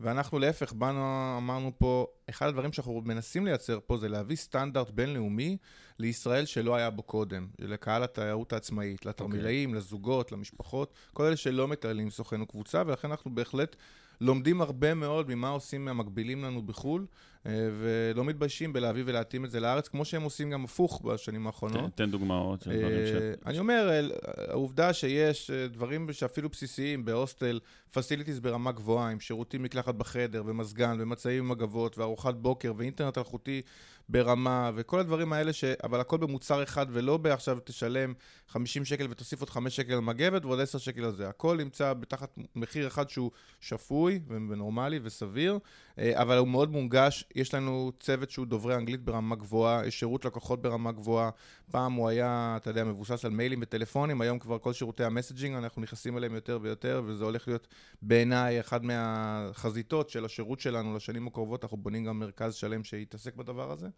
ואנחנו 0.00 0.38
להפך, 0.38 0.72
באנו, 0.72 1.34
אמרנו 1.38 1.72
פה, 1.78 2.06
אחד 2.30 2.46
הדברים 2.46 2.72
שאנחנו 2.72 3.02
מנסים 3.04 3.46
לייצר 3.46 3.78
פה 3.86 3.96
זה 3.96 4.08
להביא 4.08 4.36
סטנדרט 4.36 4.90
בינלאומי 4.90 5.56
לישראל 5.98 6.44
שלא 6.44 6.76
היה 6.76 6.90
בו 6.90 7.02
קודם, 7.02 7.48
לקהל 7.58 8.02
התיירות 8.02 8.52
העצמאית, 8.52 9.06
לתרמילאים, 9.06 9.72
okay. 9.72 9.76
לזוגות, 9.76 10.32
למשפחות, 10.32 10.92
כל 11.12 11.24
אלה 11.24 11.36
שלא 11.36 11.68
מטיילים 11.68 12.10
סוכן 12.10 12.44
קבוצה, 12.44 12.82
ולכן 12.86 13.10
אנחנו 13.10 13.34
בהחלט 13.34 13.76
לומדים 14.20 14.60
הרבה 14.60 14.94
מאוד 14.94 15.28
ממה 15.28 15.48
עושים 15.48 15.88
המקבילים 15.88 16.44
לנו 16.44 16.62
בחו"ל, 16.62 17.06
אה, 17.46 17.52
ולא 17.80 18.24
מתביישים 18.24 18.72
בלהביא 18.72 19.02
ולהתאים 19.06 19.44
את 19.44 19.50
זה 19.50 19.60
לארץ, 19.60 19.88
כמו 19.88 20.04
שהם 20.04 20.22
עושים 20.22 20.50
גם 20.50 20.64
הפוך 20.64 21.02
בשנים 21.04 21.46
האחרונות. 21.46 21.90
תן 21.94 22.10
דוגמאות 22.10 22.62
של 22.62 22.78
דברים 22.78 23.06
ש... 23.06 23.46
אני 23.46 23.58
אומר, 23.58 24.08
העובדה 24.48 24.92
שיש 24.92 25.50
אה, 25.50 25.68
דברים 25.68 26.12
שאפילו 26.12 26.48
בסיסיים 26.48 27.04
בהוסטל, 27.04 27.60
פסיליטיז 27.90 28.40
ברמה 28.40 28.72
גבוהה, 28.72 29.10
עם 29.10 29.20
שירותים 29.20 29.62
מקלחת 29.62 29.94
בחדר, 29.94 30.42
ומזגן, 30.46 30.96
ומצעים 31.00 31.44
עם 31.44 31.50
מגבות, 31.50 31.98
וארוחת 31.98 32.34
בוקר, 32.34 32.72
ואינטרנט 32.76 33.18
אלחוטי 33.18 33.62
ברמה, 34.08 34.70
וכל 34.74 35.00
הדברים 35.00 35.32
האלה, 35.32 35.52
ש... 35.52 35.64
אבל 35.64 36.00
הכל 36.00 36.16
במוצר 36.16 36.62
אחד, 36.62 36.86
ולא 36.90 37.16
בעכשיו 37.16 37.58
תשלם 37.64 38.14
50 38.48 38.84
שקל 38.84 39.06
ותוסיף 39.10 39.40
עוד 39.40 39.50
5 39.50 39.76
שקל 39.76 39.92
על 39.92 40.00
מגבת 40.00 40.44
ועוד 40.44 40.60
10 40.60 40.78
שקל 40.78 41.04
על 41.04 41.12
זה. 41.12 41.28
הכל 41.28 41.56
נמצא 41.56 41.92
בתחת 41.92 42.38
מחיר 42.56 42.86
אחד 42.86 43.10
שהוא 43.10 43.30
שפוי 43.60 44.20
ונורמלי 44.28 45.00
וסביר, 45.02 45.58
אה, 45.98 46.22
אבל 46.22 46.38
הוא 46.38 46.48
מאוד 46.48 46.70
מונגש. 46.70 47.24
יש 47.34 47.54
לנו 47.54 47.92
צוות 48.00 48.30
שהוא 48.30 48.46
דוברי 48.46 48.74
אנגלית 48.74 49.00
ברמה 49.00 49.36
גבוהה, 49.36 49.86
יש 49.86 49.98
שירות 49.98 50.24
לקוחות 50.24 50.62
ברמה 50.62 50.92
גבוהה. 50.92 51.30
פעם 51.70 51.92
הוא 51.92 52.08
היה, 52.08 52.54
אתה 52.56 52.70
יודע, 52.70 52.84
מבוסס 52.84 53.24
על 53.24 53.30
מיילים 53.30 53.58
וטלפונים, 53.62 54.20
היום 54.20 54.38
כבר 54.38 54.58
כל 54.58 54.72
שירותי 54.72 55.04
המסג'ינג, 55.04 55.56
אנחנו 55.56 55.82
נכנסים 55.82 56.18
אליהם 56.18 56.34
יותר 56.34 56.58
ויותר, 56.62 57.02
וזה 57.06 57.24
הולך 57.24 57.48
להיות 57.48 57.68
בעיניי 58.02 58.60
אחד 58.60 58.84
מהחזיתות 58.84 60.10
של 60.10 60.24
השירות 60.24 60.60
שלנו 60.60 60.96
לשנים 60.96 61.26
הקרובות. 61.26 61.64
אנחנו 61.64 61.76
בונים 61.76 62.04
גם 62.04 62.18
מרכז 62.18 62.54
שלם 62.54 62.84
שיתעסק 62.84 63.34
בדבר 63.36 63.72
הזה. 63.72 63.88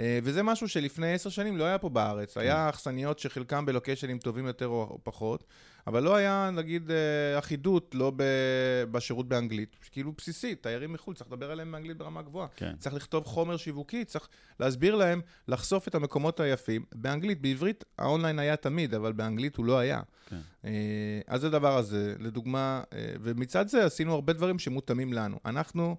אה, 0.00 0.18
וזה 0.22 0.42
משהו 0.42 0.68
שלפני 0.68 1.12
עשר 1.12 1.30
שנים 1.30 1.56
לא 1.56 1.64
היה 1.64 1.78
פה 1.78 1.88
בארץ. 1.88 2.36
היה 2.36 2.54
כן. 2.54 2.68
אכסניות 2.68 3.18
שחלקם 3.18 3.66
בלוקיישנים 3.66 4.18
טובים 4.18 4.46
יותר 4.46 4.66
או 4.66 4.98
פחות, 5.02 5.44
אבל 5.86 6.02
לא 6.02 6.16
היה, 6.16 6.50
נגיד, 6.52 6.90
אה, 6.90 7.38
אחידות, 7.38 7.94
לא 7.94 8.12
בשירות 8.90 9.28
באנגלית. 9.28 9.76
כאילו 9.90 10.12
בסיסית, 10.12 10.62
תיירים 10.62 10.92
מחו"ל, 10.92 11.14
צריך 11.14 11.32
לדבר 11.32 11.50
עליהם 11.50 11.72
באנגלית 11.72 11.96
ברמה 11.96 12.22
גבוהה. 12.22 12.48
כן. 12.56 12.74
צריך 12.78 12.94
לכתוב 12.94 13.24
חומר 13.24 13.56
שיווקי, 13.56 14.04
צריך 14.04 14.28
להסביר 14.60 14.94
להם, 14.94 15.20
לחשוף 15.48 15.88
את 15.88 15.94
המקומות 15.94 16.40
היפים. 16.40 16.84
באנגלית, 16.94 17.40
בעברית 17.40 17.84
האונליין 17.98 18.38
היה 18.38 18.56
תמיד, 18.56 18.94
אבל 18.94 19.12
באנגלית 19.12 19.56
הוא 19.56 19.66
לא 19.66 19.78
היה. 19.78 20.00
כן. 20.26 20.40
אה, 20.64 20.70
אז 21.26 21.40
זה 21.40 21.46
הדבר 21.46 21.76
הזה, 21.76 22.14
לדוגמה, 22.18 22.82
ומצד 23.22 23.68
זה 23.68 23.84
עשינו 23.84 24.14
הרבה 24.14 24.32
דברים 24.32 24.58
שמותאמים 24.58 25.12
לנו. 25.12 25.38
אנחנו, 25.44 25.96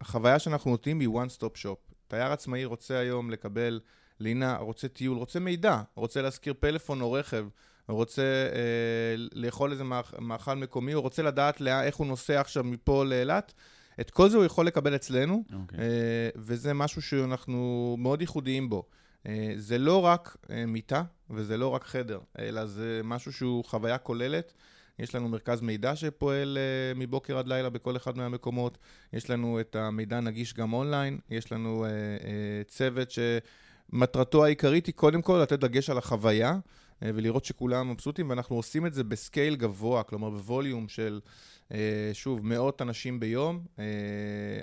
החוויה 0.00 0.38
שאנחנו 0.38 0.70
נותנים 0.70 1.00
היא 1.00 1.08
one 1.08 1.40
stop 1.40 1.62
shop. 1.62 1.85
תייר 2.08 2.32
עצמאי 2.32 2.64
רוצה 2.64 2.98
היום 2.98 3.30
לקבל 3.30 3.80
לינה, 4.20 4.56
רוצה 4.56 4.88
טיול, 4.88 5.16
רוצה 5.16 5.40
מידע, 5.40 5.82
רוצה 5.94 6.22
להשכיר 6.22 6.54
פלאפון 6.60 7.00
או 7.00 7.12
רכב, 7.12 7.46
רוצה 7.88 8.22
אה, 8.22 9.14
לאכול 9.32 9.72
איזה 9.72 9.84
מאכל 10.18 10.54
מקומי, 10.54 10.94
או 10.94 11.00
רוצה 11.00 11.22
לדעת 11.22 11.60
לה, 11.60 11.84
איך 11.84 11.96
הוא 11.96 12.06
נוסע 12.06 12.40
עכשיו 12.40 12.64
מפה 12.64 13.04
לאילת. 13.04 13.52
את 14.00 14.10
כל 14.10 14.28
זה 14.28 14.36
הוא 14.36 14.44
יכול 14.44 14.66
לקבל 14.66 14.94
אצלנו, 14.94 15.44
okay. 15.50 15.54
אוקיי. 15.54 15.78
אה, 15.78 16.28
וזה 16.36 16.74
משהו 16.74 17.02
שאנחנו 17.02 17.96
מאוד 17.98 18.20
ייחודיים 18.20 18.68
בו. 18.68 18.84
אה, 19.26 19.52
זה 19.56 19.78
לא 19.78 20.04
רק 20.04 20.36
אה, 20.50 20.66
מיטה 20.66 21.02
וזה 21.30 21.56
לא 21.56 21.68
רק 21.68 21.84
חדר, 21.84 22.20
אלא 22.38 22.66
זה 22.66 23.00
משהו 23.04 23.32
שהוא 23.32 23.64
חוויה 23.64 23.98
כוללת. 23.98 24.52
יש 24.98 25.14
לנו 25.14 25.28
מרכז 25.28 25.60
מידע 25.60 25.96
שפועל 25.96 26.58
uh, 26.94 26.98
מבוקר 26.98 27.38
עד 27.38 27.48
לילה 27.48 27.70
בכל 27.70 27.96
אחד 27.96 28.16
מהמקומות, 28.16 28.78
יש 29.12 29.30
לנו 29.30 29.60
את 29.60 29.76
המידע 29.76 30.20
נגיש 30.20 30.54
גם 30.54 30.72
אונליין, 30.72 31.18
יש 31.30 31.52
לנו 31.52 31.86
uh, 31.86 31.88
uh, 32.22 32.68
צוות 32.68 33.08
שמטרתו 33.10 34.44
העיקרית 34.44 34.86
היא 34.86 34.94
קודם 34.94 35.22
כל 35.22 35.38
לתת 35.42 35.58
דגש 35.58 35.90
על 35.90 35.98
החוויה 35.98 36.52
uh, 36.52 37.04
ולראות 37.14 37.44
שכולם 37.44 37.90
מבסוטים, 37.90 38.30
ואנחנו 38.30 38.56
עושים 38.56 38.86
את 38.86 38.94
זה 38.94 39.04
בסקייל 39.04 39.56
גבוה, 39.56 40.02
כלומר 40.02 40.30
בווליום 40.30 40.88
של... 40.88 41.20
Uh, 41.68 41.74
שוב, 42.12 42.46
מאות 42.46 42.82
אנשים 42.82 43.20
ביום. 43.20 43.64
Uh, 43.76 43.80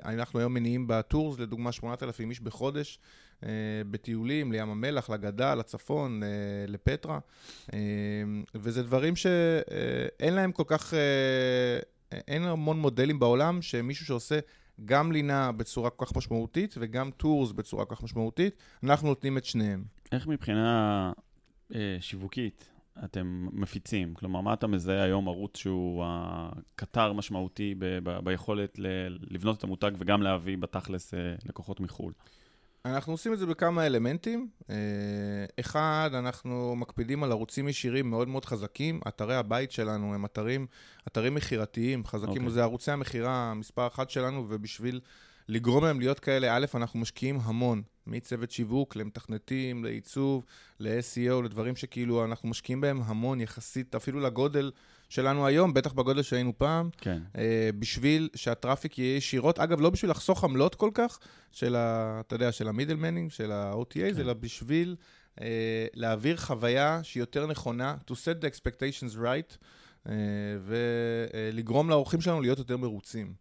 אנחנו 0.06 0.40
היום 0.40 0.54
מניעים 0.54 0.88
בטורס, 0.88 1.40
לדוגמה, 1.40 1.72
8,000 1.72 2.30
איש 2.30 2.40
בחודש. 2.40 3.00
אה, 3.46 3.50
בטיולים 3.92 4.52
לים 4.52 4.70
המלח, 4.70 5.10
לגדה, 5.10 5.56
לצפון, 5.56 6.24
אה, 6.24 6.28
לפטרה, 6.68 7.20
אה, 7.74 7.80
וזה 8.56 8.84
דברים 8.84 9.16
שאין 9.16 10.34
להם 10.34 10.52
כל 10.52 10.64
כך, 10.68 10.94
אין 12.28 12.44
המון 12.44 12.80
מודלים 12.80 13.20
בעולם 13.20 13.62
שמישהו 13.62 14.06
שעושה 14.06 14.40
גם 14.86 15.12
לינה 15.12 15.52
בצורה 15.52 15.90
כל 15.90 16.06
כך 16.06 16.16
משמעותית 16.16 16.76
וגם 16.78 17.12
tours 17.12 17.52
בצורה 17.52 17.86
כל 17.86 17.96
כך 17.96 18.04
משמעותית, 18.04 18.56
אנחנו 18.84 19.08
נותנים 19.08 19.38
את 19.38 19.46
שניהם. 19.46 19.84
איך 20.12 20.28
מבחינה 20.28 21.12
אה, 21.76 21.98
שיווקית 22.00 22.70
אתם 23.04 23.48
מפיצים? 23.52 24.14
כלומר, 24.14 24.42
מה 24.42 24.54
אתה 24.54 24.68
מזהה 24.68 25.04
היום 25.04 25.28
ערוץ 25.28 25.58
שהוא 25.58 26.04
הקטר 26.08 27.14
משמעותי 27.14 27.76
ב- 27.80 28.00
ב- 28.04 28.20
ביכולת 28.24 28.80
ל- 28.80 29.18
לבנות 29.30 29.58
את 29.58 29.64
המותג 29.64 29.92
וגם 29.98 30.22
להביא 30.22 30.58
בתכלס 30.58 31.14
אה, 31.14 31.36
לקוחות 31.46 31.80
מחו"ל? 31.80 32.14
אנחנו 32.86 33.14
עושים 33.14 33.34
את 33.34 33.40
זה 33.40 33.46
בכמה 33.46 33.86
אלמנטים. 33.86 34.48
אה, 34.70 34.76
אחד, 35.60 36.10
אנחנו 36.14 36.76
מקפידים 36.76 37.24
על 37.24 37.32
ערוצים 37.32 37.68
ישירים 37.68 38.10
מאוד 38.10 38.28
מאוד 38.28 38.46
חזקים. 38.46 39.00
אתרי 39.08 39.36
הבית 39.36 39.72
שלנו 39.72 40.14
הם 40.14 40.26
אתרים, 40.26 40.68
אתרים 41.08 41.36
מכירתיים 41.36 42.06
חזקים. 42.06 42.34
Okay. 42.34 42.38
אוקיי. 42.38 42.50
זה 42.52 42.62
ערוצי 42.62 42.92
המכירה 42.92 43.54
מספר 43.54 43.88
אחת 43.88 44.10
שלנו, 44.10 44.46
ובשביל 44.50 45.00
לגרום 45.50 45.86
להם 45.86 46.00
להיות 46.00 46.20
כאלה, 46.20 46.58
א', 46.58 46.66
אנחנו 46.76 47.00
משקיעים 47.00 47.40
המון, 47.44 47.82
מצוות 48.08 48.52
שיווק, 48.52 48.96
למתכנתים, 48.96 49.84
לעיצוב, 49.84 50.46
ל-SEO, 50.80 51.42
לדברים 51.44 51.76
שכאילו 51.76 52.26
אנחנו 52.26 52.50
משקיעים 52.50 52.82
בהם 52.82 53.02
המון 53.06 53.42
יחסית, 53.42 53.96
אפילו 53.96 54.20
לגודל 54.20 54.72
שלנו 55.10 55.48
היום, 55.48 55.74
בטח 55.74 55.94
בגודל 55.94 56.22
שהיינו 56.22 56.54
פעם, 56.58 56.90
כן. 56.98 57.20
אה, 57.38 57.70
בשביל 57.80 58.30
שה 58.36 58.55
traffic 58.55 59.00
יהיה 59.00 59.18
ישירות, 59.18 59.60
אגב, 59.60 59.82
לא 59.82 59.90
בשביל 59.90 60.12
לחסוך 60.12 60.44
עמלות 60.44 60.76
כל 60.76 60.90
כך, 60.94 61.20
של 61.52 61.76
ה... 61.76 62.20
אתה 62.28 62.36
יודע, 62.36 62.52
של 62.52 62.68
ה 62.68 62.72
middlemaning, 62.72 63.32
של 63.32 63.52
ה-OTAs, 63.52 64.16
כן. 64.16 64.20
אלא 64.20 64.34
בשביל 64.34 64.96
אה, 65.42 65.86
להעביר 65.94 66.38
חוויה 66.38 67.00
שהיא 67.04 67.22
יותר 67.22 67.48
נכונה, 67.48 67.96
to 68.08 68.14
set 68.14 68.44
the 68.44 68.46
expectations 68.46 69.18
right, 69.18 69.58
אה, 70.10 70.14
ולגרום 70.64 71.90
לאורחים 71.90 72.22
שלנו 72.22 72.42
להיות 72.42 72.58
יותר 72.60 72.78
מרוצים. 72.78 73.34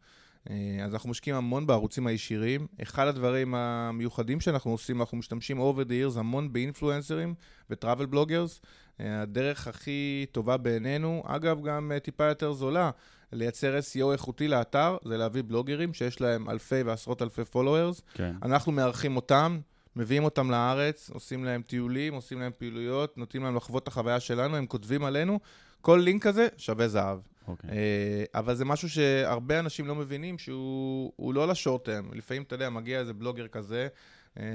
אה, 0.50 0.84
אז 0.84 0.94
אנחנו 0.94 1.10
משקיעים 1.10 1.36
המון 1.36 1.66
בערוצים 1.66 2.06
הישירים. 2.06 2.66
אחד 2.82 3.06
הדברים 3.06 3.54
המיוחדים 3.54 4.40
שאנחנו 4.40 4.70
עושים, 4.70 5.00
אנחנו 5.00 5.16
משתמשים 5.18 5.58
over 5.58 5.84
the 5.88 6.14
years 6.14 6.18
המון 6.18 6.52
באינפלואנסרים 6.52 7.34
וטראבל 7.70 8.06
בלוגרס. 8.06 8.60
הדרך 8.98 9.68
הכי 9.68 10.26
טובה 10.32 10.56
בעינינו, 10.56 11.22
אגב, 11.26 11.62
גם 11.62 11.92
אה, 11.92 12.00
טיפה 12.00 12.24
יותר 12.24 12.52
זולה, 12.52 12.90
לייצר 13.32 13.78
SEO 13.78 14.12
איכותי 14.12 14.48
לאתר, 14.48 14.96
זה 15.04 15.16
להביא 15.16 15.42
בלוגרים 15.46 15.94
שיש 15.94 16.20
להם 16.20 16.50
אלפי 16.50 16.82
ועשרות 16.82 17.22
אלפי 17.22 17.42
followers. 17.54 18.00
כן. 18.14 18.34
אנחנו 18.42 18.72
מארחים 18.72 19.16
אותם, 19.16 19.60
מביאים 19.96 20.24
אותם 20.24 20.50
לארץ, 20.50 21.10
עושים 21.10 21.44
להם 21.44 21.62
טיולים, 21.62 22.14
עושים 22.14 22.40
להם 22.40 22.52
פעילויות, 22.58 23.18
נותנים 23.18 23.44
להם 23.44 23.56
לחוות 23.56 23.82
את 23.82 23.88
החוויה 23.88 24.20
שלנו, 24.20 24.56
הם 24.56 24.66
כותבים 24.66 25.04
עלינו. 25.04 25.40
כל 25.80 26.00
לינק 26.04 26.22
כזה 26.22 26.48
שווה 26.56 26.88
זהב. 26.88 27.18
אוקיי. 27.48 27.70
אה, 27.70 28.24
אבל 28.34 28.54
זה 28.54 28.64
משהו 28.64 28.90
שהרבה 28.90 29.58
אנשים 29.58 29.86
לא 29.86 29.94
מבינים 29.94 30.38
שהוא 30.38 31.34
לא 31.34 31.48
ל 31.48 31.53
short-term. 31.53 32.10
לפעמים, 32.14 32.42
אתה 32.42 32.54
יודע, 32.54 32.70
מגיע 32.70 33.00
איזה 33.00 33.12
בלוגר 33.12 33.48
כזה, 33.48 33.88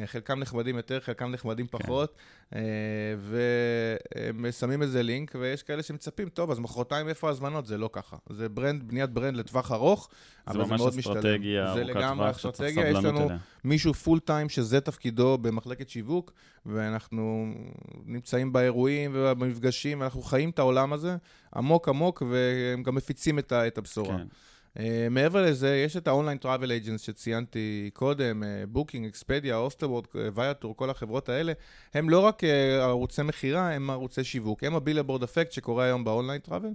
חלקם 0.06 0.40
נחמדים 0.40 0.78
יותר, 0.78 1.00
חלקם 1.00 1.32
נחמדים 1.32 1.68
כן. 1.68 1.78
פחות, 1.78 2.16
כן. 2.52 2.58
והם 3.20 4.52
שמים 4.52 4.82
איזה 4.82 5.04
לינק, 5.04 5.36
ויש 5.40 5.64
כאלה 5.64 5.84
שמצפים, 5.84 6.30
טוב, 6.30 6.52
אז 6.52 6.60
מחרתיים 6.60 7.10
איפה 7.10 7.28
ההזמנות? 7.28 7.66
זה 7.66 7.78
לא 7.78 7.90
ככה. 7.94 8.18
זה 8.30 8.50
brand, 8.50 8.84
בניית 8.84 9.10
brand 9.10 9.38
לטווח 9.38 9.72
ארוך, 9.72 10.10
אבל 10.48 10.66
זה 10.66 10.76
מאוד 10.76 10.96
משתלם. 10.96 11.14
זה 11.14 11.20
ממש 11.20 11.28
אסטרטגיה 11.28 11.66
ארוכת 11.66 11.84
טווח, 11.84 11.94
זה 11.94 12.00
לגמרי 12.00 12.32
אסטרטגיה, 12.32 12.90
יש 12.90 13.04
לנו 13.04 13.26
אליה. 13.26 13.38
מישהו 13.64 13.94
full 13.94 14.20
time 14.20 14.50
שזה 14.50 14.82
תפקידו 14.82 15.38
במחלקת 15.38 15.90
שיווק, 15.90 16.34
ואנחנו 16.66 17.54
נמצאים 18.06 18.54
באירועים 18.54 19.12
ובמפגשים, 19.14 20.02
ואנחנו 20.02 20.22
חיים 20.22 20.50
את 20.50 20.60
העולם 20.60 20.94
הזה 20.94 21.18
עמוק 21.56 21.90
עמוק, 21.90 22.24
והם 22.30 22.84
גם 22.84 22.96
מפיצים 22.96 23.40
את 23.40 23.78
הבשורה. 23.78 24.18
כן. 24.18 24.28
Uh, 24.78 24.80
מעבר 25.12 25.46
לזה, 25.46 25.76
יש 25.76 25.98
את 25.98 26.08
ה 26.08 26.12
online 26.12 26.38
travel 26.38 26.72
agents 26.72 27.02
שציינתי 27.02 27.90
קודם, 27.94 28.44
Booking, 28.68 29.06
Expedia, 29.06 29.56
Hostelworld, 29.56 30.06
Viator, 30.34 30.78
כל 30.78 30.90
החברות 30.90 31.30
האלה, 31.30 31.54
הם 31.94 32.10
לא 32.10 32.20
רק 32.20 32.44
uh, 32.44 32.48
ערוצי 32.82 33.22
מכירה, 33.22 33.74
הם 33.74 33.90
ערוצי 33.90 34.24
שיווק. 34.24 34.64
הם 34.64 34.76
ה 34.76 34.81
billboard 34.81 35.24
effect 35.24 35.52
שקורה 35.52 35.86
היום 35.86 36.04
ב 36.04 36.09
online 36.09 36.40
travel. 36.40 36.70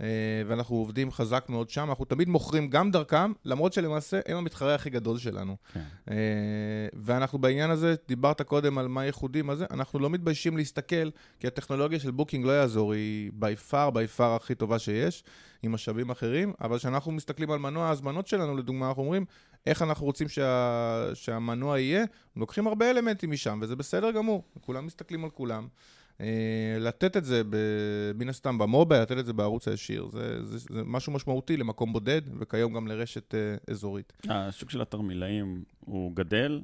אה, 0.00 0.06
ואנחנו 0.46 0.76
עובדים 0.76 1.10
חזק 1.10 1.44
מאוד 1.48 1.70
שם, 1.70 1.88
אנחנו 1.88 2.04
תמיד 2.04 2.28
מוכרים 2.28 2.70
גם 2.70 2.90
דרכם, 2.90 3.32
למרות 3.44 3.72
שלמעשה 3.72 4.20
הם 4.26 4.36
המתחרה 4.36 4.74
הכי 4.74 4.90
גדול 4.90 5.18
שלנו. 5.18 5.56
כן. 5.72 5.80
אה, 6.10 6.16
ואנחנו 6.94 7.38
בעניין 7.38 7.70
הזה, 7.70 7.94
דיברת 8.08 8.42
קודם 8.42 8.78
על 8.78 8.88
מה 8.88 9.04
ייחודי, 9.04 9.42
מה 9.42 9.56
זה, 9.56 9.64
אנחנו 9.70 9.98
לא 9.98 10.10
מתביישים 10.10 10.56
להסתכל, 10.56 11.10
כי 11.40 11.46
הטכנולוגיה 11.46 12.00
של 12.00 12.10
Booking 12.10 12.46
לא 12.46 12.50
יעזור, 12.50 12.92
היא 12.92 13.30
by 13.34 13.56
far, 13.56 13.90
by 13.90 14.06
far 14.06 14.34
הכי 14.34 14.54
טובה 14.54 14.78
שיש, 14.78 15.24
עם 15.62 15.72
משאבים 15.72 16.10
אחרים, 16.10 16.52
אבל 16.60 16.78
כשאנחנו 16.78 17.12
מסתכלים 17.12 17.50
על 17.50 17.58
מנוע 17.58 17.86
ההזמנות 17.86 18.26
שלנו, 18.26 18.56
לדוגמה, 18.56 18.88
אנחנו 18.88 19.02
אומרים, 19.02 19.24
איך 19.66 19.82
אנחנו 19.82 20.06
רוצים 20.06 20.28
שה... 20.28 21.10
שהמנוע 21.14 21.78
יהיה, 21.78 22.04
לוקחים 22.36 22.66
הרבה 22.66 22.90
אלמנטים 22.90 23.30
משם, 23.30 23.58
וזה 23.62 23.76
בסדר 23.76 24.10
גמור, 24.10 24.42
כולם 24.60 24.86
מסתכלים 24.86 25.24
על 25.24 25.30
כולם. 25.30 25.68
אה, 26.20 26.76
לתת 26.80 27.16
את 27.16 27.24
זה. 27.24 27.42
מן 28.14 28.28
הסתם 28.28 28.58
ב 28.58 28.63
mobile, 28.63 29.02
לתת 29.02 29.18
את 29.18 29.26
זה 29.26 29.32
בערוץ 29.32 29.68
הישיר, 29.68 30.08
זה, 30.12 30.44
זה, 30.44 30.58
זה 30.58 30.82
משהו 30.84 31.12
משמעותי 31.12 31.56
למקום 31.56 31.92
בודד, 31.92 32.22
וכיום 32.38 32.72
גם 32.72 32.86
לרשת 32.86 33.34
אה, 33.34 33.56
אזורית. 33.70 34.12
השוק 34.28 34.70
של 34.70 34.80
התרמילאים 34.80 35.64
הוא 35.80 36.12
גדל, 36.14 36.60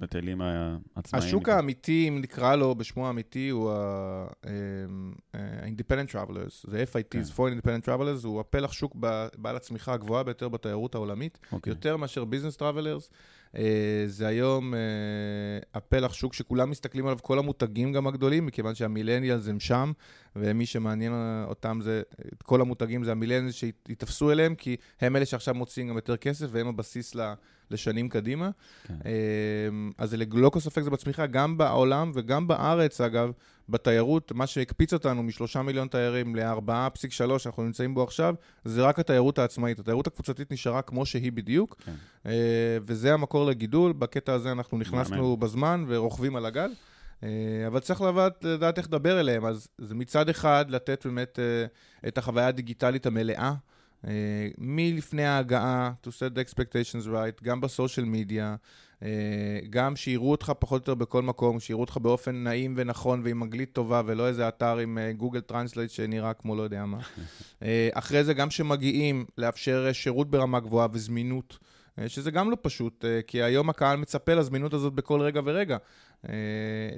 המטיילים 0.00 0.40
העצמאיים. 0.40 1.26
השוק 1.26 1.48
האמיתי, 1.48 2.08
אם 2.08 2.20
נקרא 2.20 2.56
לו 2.56 2.74
בשמו 2.74 3.06
האמיתי, 3.06 3.48
הוא 3.48 3.72
ה-Independent 3.72 6.12
Travelers, 6.12 6.70
זה 6.70 6.84
FITs, 6.92 7.02
כן. 7.10 7.20
Foreign 7.36 7.62
Independent 7.62 7.86
Travelers, 7.86 8.26
הוא 8.26 8.40
הפלח 8.40 8.72
שוק 8.72 8.96
בעל 9.36 9.56
הצמיחה 9.56 9.92
הגבוהה 9.92 10.22
ביותר 10.22 10.48
בתיירות 10.48 10.94
העולמית, 10.94 11.38
אוקיי. 11.52 11.70
יותר 11.70 11.96
מאשר 11.96 12.22
Business 12.22 12.56
Travelers. 12.60 13.10
אה, 13.56 14.04
זה 14.06 14.26
היום 14.26 14.74
אה, 14.74 14.80
הפלח 15.74 16.12
שוק 16.12 16.34
שכולם 16.34 16.70
מסתכלים 16.70 17.06
עליו, 17.06 17.18
כל 17.22 17.38
המותגים 17.38 17.92
גם 17.92 18.06
הגדולים, 18.06 18.46
מכיוון 18.46 18.74
שהמילניאלס 18.74 19.48
הם 19.48 19.60
שם, 19.60 19.92
ומי 20.36 20.66
שמעניין 20.66 21.12
אותם 21.48 21.78
זה, 21.82 22.02
את 22.34 22.42
כל 22.42 22.60
המותגים 22.60 23.04
זה 23.04 23.12
המילניאלס 23.12 23.54
שיתפסו 23.54 24.30
אליהם, 24.30 24.54
כי 24.54 24.76
הם 25.00 25.16
אלה 25.16 25.26
שעכשיו 25.26 25.54
מוציאים 25.54 25.88
גם 25.88 25.96
יותר 25.96 26.16
כסף, 26.16 26.46
והם 26.50 26.68
הבסיס 26.68 27.14
ל- 27.14 27.34
לשנים 27.70 28.08
קדימה. 28.08 28.50
כן. 28.86 28.94
אה, 29.06 29.12
אז 29.98 30.14
ללא 30.14 30.48
כל 30.48 30.60
ספק 30.60 30.82
זה 30.82 30.90
בצמיחה, 30.90 31.26
גם 31.26 31.58
בעולם 31.58 32.10
וגם 32.14 32.48
בארץ, 32.48 33.00
אגב, 33.00 33.32
בתיירות, 33.68 34.32
מה 34.32 34.46
שהקפיץ 34.46 34.92
אותנו 34.92 35.22
משלושה 35.22 35.62
מיליון 35.62 35.88
תיירים 35.88 36.36
ל-4.3 36.36 37.38
שאנחנו 37.38 37.62
נמצאים 37.62 37.94
בו 37.94 38.02
עכשיו, 38.02 38.34
זה 38.64 38.82
רק 38.82 38.98
התיירות 38.98 39.38
העצמאית. 39.38 39.78
התיירות 39.78 40.06
הקבוצתית 40.06 40.52
נשארה 40.52 40.82
כמו 40.82 41.06
שהיא 41.06 41.32
בדיוק, 41.32 41.76
כן. 41.84 41.94
אה, 42.26 42.78
וזה 42.82 43.14
המקור 43.14 43.46
לגידול. 43.46 43.92
בקטע 43.92 44.32
הזה 44.32 44.52
אנחנו 44.52 44.78
נכנסנו 44.78 45.16
מהמם. 45.16 45.40
בזמן 45.40 45.84
ורוכבים 45.88 46.36
על 46.36 46.46
הגל. 46.46 46.70
אה, 47.22 47.28
אבל 47.66 47.80
צריך 47.80 48.00
לדעת, 48.00 48.44
לדעת 48.44 48.78
איך 48.78 48.86
לדבר 48.86 49.20
אליהם, 49.20 49.44
אז 49.44 49.68
זה 49.78 49.94
מצד 49.94 50.28
אחד 50.28 50.64
לתת 50.68 51.06
באמת 51.06 51.38
אה, 51.38 52.08
את 52.08 52.18
החוויה 52.18 52.46
הדיגיטלית 52.46 53.06
המלאה, 53.06 53.38
אה, 53.38 53.52
מלפני 54.58 55.24
ההגעה, 55.24 55.92
to 56.06 56.08
set 56.08 56.36
the 56.36 56.50
expectations 56.50 57.06
right, 57.06 57.44
גם 57.44 57.60
ב 57.60 57.67
social 57.67 58.06
media, 58.06 58.56
אה, 59.02 59.08
גם 59.70 59.96
שיראו 59.96 60.30
אותך 60.30 60.52
פחות 60.58 60.88
או 60.88 60.92
יותר 60.92 60.94
בכל 60.94 61.22
מקום, 61.22 61.60
שיראו 61.60 61.80
אותך 61.80 61.96
באופן 61.96 62.44
נעים 62.44 62.74
ונכון 62.76 63.20
ועם 63.24 63.42
אנגלית 63.42 63.72
טובה, 63.72 64.02
ולא 64.06 64.28
איזה 64.28 64.48
אתר 64.48 64.78
עם 64.78 64.98
Google 65.16 65.40
Translate 65.40 65.90
שנראה 65.90 66.34
כמו 66.34 66.56
לא 66.56 66.62
יודע 66.62 66.84
מה. 66.84 66.98
אה, 67.62 67.88
אחרי 67.92 68.24
זה, 68.24 68.34
גם 68.34 68.50
שמגיעים, 68.50 69.24
לאפשר 69.38 69.84
אה, 69.86 69.94
שירות 69.94 70.30
ברמה 70.30 70.60
גבוהה 70.60 70.88
וזמינות. 70.92 71.58
אה, 71.98 72.08
שזה 72.08 72.30
גם 72.30 72.50
לא 72.50 72.56
פשוט, 72.62 73.04
אה, 73.04 73.20
כי 73.26 73.42
היום 73.42 73.70
הקהל 73.70 73.96
מצפה 73.96 74.34
לזמינות 74.34 74.74
הזאת 74.74 74.92
בכל 74.92 75.20
רגע 75.20 75.40
ורגע. 75.44 75.76
אה, 76.28 76.34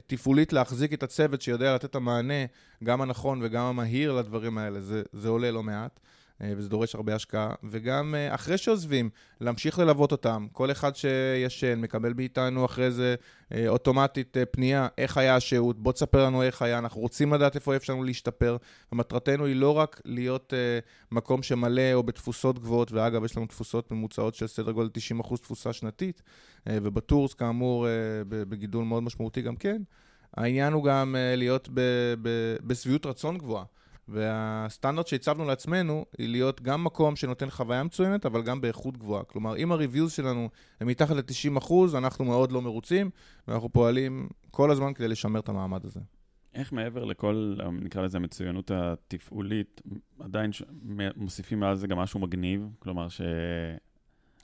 תפעולית 0.07 0.53
להחזיק 0.53 0.93
את 0.93 1.03
הצוות 1.03 1.43
שיודע 1.43 1.75
לתת 1.75 1.85
את 1.85 1.95
המענה, 1.95 2.45
גם 2.85 3.01
הנכון 3.01 3.41
וגם 3.43 3.65
המהיר 3.65 4.13
לדברים 4.13 4.59
האלה, 4.59 4.81
זה, 4.81 5.03
זה 5.13 5.29
עולה 5.29 5.51
לא 5.51 5.63
מעט. 5.63 6.01
אה, 6.43 6.53
וזה 6.57 6.69
דורש 6.69 6.95
הרבה 6.95 7.15
השקעה, 7.15 7.55
וגם 7.65 8.15
אה, 8.15 8.35
אחרי 8.35 8.59
שעוזבים, 8.59 9.11
להמשיך 9.41 9.79
ללוות 9.79 10.13
אותם. 10.13 10.47
כל 10.53 10.71
אחד 10.71 10.97
שישן 10.97 11.81
מקבל 11.81 12.13
מאיתנו 12.13 12.65
אחרי 12.65 12.91
זה 12.91 13.15
אה, 13.53 13.69
אוטומטית 13.69 14.37
פנייה, 14.51 14.89
איך 14.99 15.17
היה 15.17 15.37
השהות, 15.37 15.79
בוא 15.79 15.93
תספר 15.93 16.25
לנו 16.25 16.43
איך 16.43 16.63
היה, 16.63 16.79
אנחנו 16.79 17.01
רוצים 17.01 17.33
לדעת 17.33 17.55
איפה 17.55 17.77
אפשר 17.77 17.93
לנו 17.93 18.05
להשתפר. 18.05 18.57
ומטרתנו 18.93 19.47
היא 19.47 19.57
לא 19.57 19.79
רק 19.79 20.01
להיות 20.05 20.53
מקום 21.13 21.43
שמלא 21.43 21.93
או 21.95 22.03
בתפוסות 22.03 22.59
גבוהות, 22.59 22.93
ואגב, 22.93 23.25
יש 23.25 23.37
לנו 23.37 23.47
תפוסות 23.47 23.91
ממוצעות 23.91 24.35
של 24.35 24.47
סדר 24.47 24.73
גודל 24.73 24.91
90% 25.21 25.37
תפוסה 25.37 25.73
שנתית, 25.73 26.23
ובטורס, 26.67 27.35
כאמור, 27.35 27.87
בגידול 28.29 28.85
מאוד 28.85 29.03
משמעותי 29.03 29.43
גם 29.43 29.57
כן. 29.57 29.83
העניין 30.37 30.73
הוא 30.73 30.85
גם 30.85 31.17
להיות 31.37 31.69
בשביעות 32.67 33.07
רצון 33.07 33.39
גבוהה. 33.39 33.65
והסטנדרט 34.11 35.07
שהצבנו 35.07 35.45
לעצמנו 35.45 36.05
היא 36.19 36.29
להיות 36.29 36.61
גם 36.61 36.85
מקום 36.85 37.17
שנותן 37.17 37.51
חוויה 37.51 37.83
מצוינת, 37.83 38.27
אבל 38.27 38.43
גם 38.43 38.61
באיכות 38.61 38.97
גבוהה. 38.97 39.25
כלומר, 39.25 39.57
אם 39.57 39.73
הריוויוז 39.73 40.13
שלנו 40.13 40.49
הם 40.81 40.87
מתחת 40.87 41.17
ל-90%, 41.17 41.73
אנחנו 41.95 42.25
מאוד 42.25 42.53
לא 42.53 42.63
מרוצים, 42.63 43.11
ואנחנו 43.49 43.69
פועלים 43.69 44.29
כל 44.51 44.71
הזמן 44.71 44.95
כדי 44.95 45.09
לשמר 45.09 45.41
את 45.41 45.49
המעמד 45.49 45.85
הזה. 45.85 46.01
איך 46.55 46.73
מעבר 46.73 47.05
לכל, 47.05 47.57
נקרא 47.73 48.03
לזה, 48.03 48.19
המצוינות 48.19 48.71
התפעולית, 48.71 49.83
עדיין 50.21 50.53
ש... 50.53 50.63
מוסיפים 51.17 51.61
מעל 51.61 51.77
זה 51.77 51.87
גם 51.87 51.99
משהו 51.99 52.21
מגניב? 52.21 52.69
כלומר, 52.79 53.09
ש... 53.09 53.21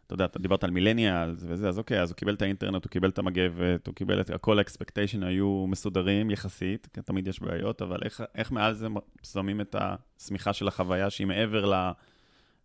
אתה 0.06 0.14
יודע, 0.14 0.24
אתה 0.24 0.38
דיברת 0.38 0.64
על 0.64 0.70
מילניאלס 0.70 1.38
וזה, 1.46 1.68
אז 1.68 1.78
אוקיי, 1.78 2.02
אז 2.02 2.10
הוא 2.10 2.16
קיבל 2.16 2.34
את 2.34 2.42
האינטרנט, 2.42 2.84
הוא 2.84 2.90
קיבל 2.90 3.08
את 3.08 3.18
המגבת, 3.18 3.86
הוא 3.86 3.94
קיבל 3.94 4.20
את... 4.20 4.30
כל 4.40 4.58
האקספקטיישן 4.58 5.22
היו 5.22 5.66
מסודרים 5.68 6.30
יחסית, 6.30 6.88
כי 6.92 7.02
תמיד 7.02 7.28
יש 7.28 7.40
בעיות, 7.40 7.82
אבל 7.82 7.98
איך, 8.04 8.22
איך 8.34 8.52
מעל 8.52 8.74
זה 8.74 8.86
שמים 9.22 9.60
את 9.60 9.76
השמיכה 9.78 10.52
של 10.52 10.68
החוויה 10.68 11.10
שהיא 11.10 11.26
מעבר 11.26 11.66
ל... 11.66 11.92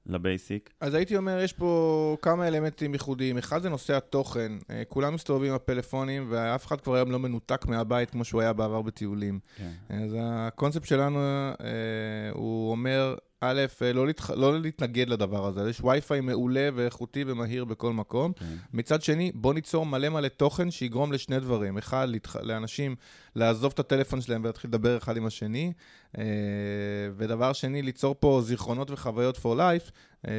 לבייסיק? 0.05 0.69
אז 0.79 0.93
הייתי 0.93 1.17
אומר, 1.17 1.39
יש 1.39 1.53
פה 1.53 2.17
כמה 2.21 2.47
אלמנטים 2.47 2.93
ייחודיים. 2.93 3.37
אחד 3.37 3.61
זה 3.61 3.69
נושא 3.69 3.97
התוכן. 3.97 4.51
אה, 4.69 4.83
כולם 4.87 5.13
מסתובבים 5.13 5.49
עם 5.49 5.55
הפלאפונים, 5.55 6.27
ואף 6.29 6.65
אחד 6.65 6.81
כבר 6.81 6.95
היום 6.95 7.11
לא 7.11 7.19
מנותק 7.19 7.65
מהבית 7.65 8.09
כמו 8.09 8.25
שהוא 8.25 8.41
היה 8.41 8.53
בעבר 8.53 8.81
בטיולים. 8.81 9.39
כן. 9.55 9.71
אז 9.89 10.15
הקונספט 10.19 10.85
שלנו, 10.85 11.19
אה, 11.19 12.29
הוא 12.33 12.71
אומר, 12.71 13.15
א', 13.43 13.65
אה, 13.81 13.93
לא, 13.93 14.07
להתח... 14.07 14.29
לא 14.29 14.59
להתנגד 14.59 15.09
לדבר 15.09 15.45
הזה. 15.47 15.69
יש 15.69 15.81
וי-פיי 15.81 16.21
מעולה 16.21 16.69
ואיכותי 16.75 17.23
ומהיר 17.27 17.65
בכל 17.65 17.93
מקום. 17.93 18.33
כן. 18.33 18.45
מצד 18.73 19.01
שני, 19.01 19.31
בוא 19.35 19.53
ניצור 19.53 19.85
מלא 19.85 20.09
מלא 20.09 20.27
תוכן 20.27 20.71
שיגרום 20.71 21.13
לשני 21.13 21.39
דברים. 21.39 21.77
אחד, 21.77 22.07
להתח... 22.09 22.35
לאנשים 22.35 22.95
לעזוב 23.35 23.71
את 23.73 23.79
הטלפון 23.79 24.21
שלהם 24.21 24.41
ולהתחיל 24.43 24.69
לדבר 24.69 24.97
אחד 24.97 25.17
עם 25.17 25.25
השני. 25.25 25.73
אה, 26.17 26.23
ודבר 27.17 27.53
שני, 27.53 27.81
ליצור 27.81 28.15
פה 28.19 28.41
זיכרונות 28.43 28.91
וחוויות 28.91 29.37
for 29.37 29.57
life. 29.57 29.91
אה, 30.27 30.31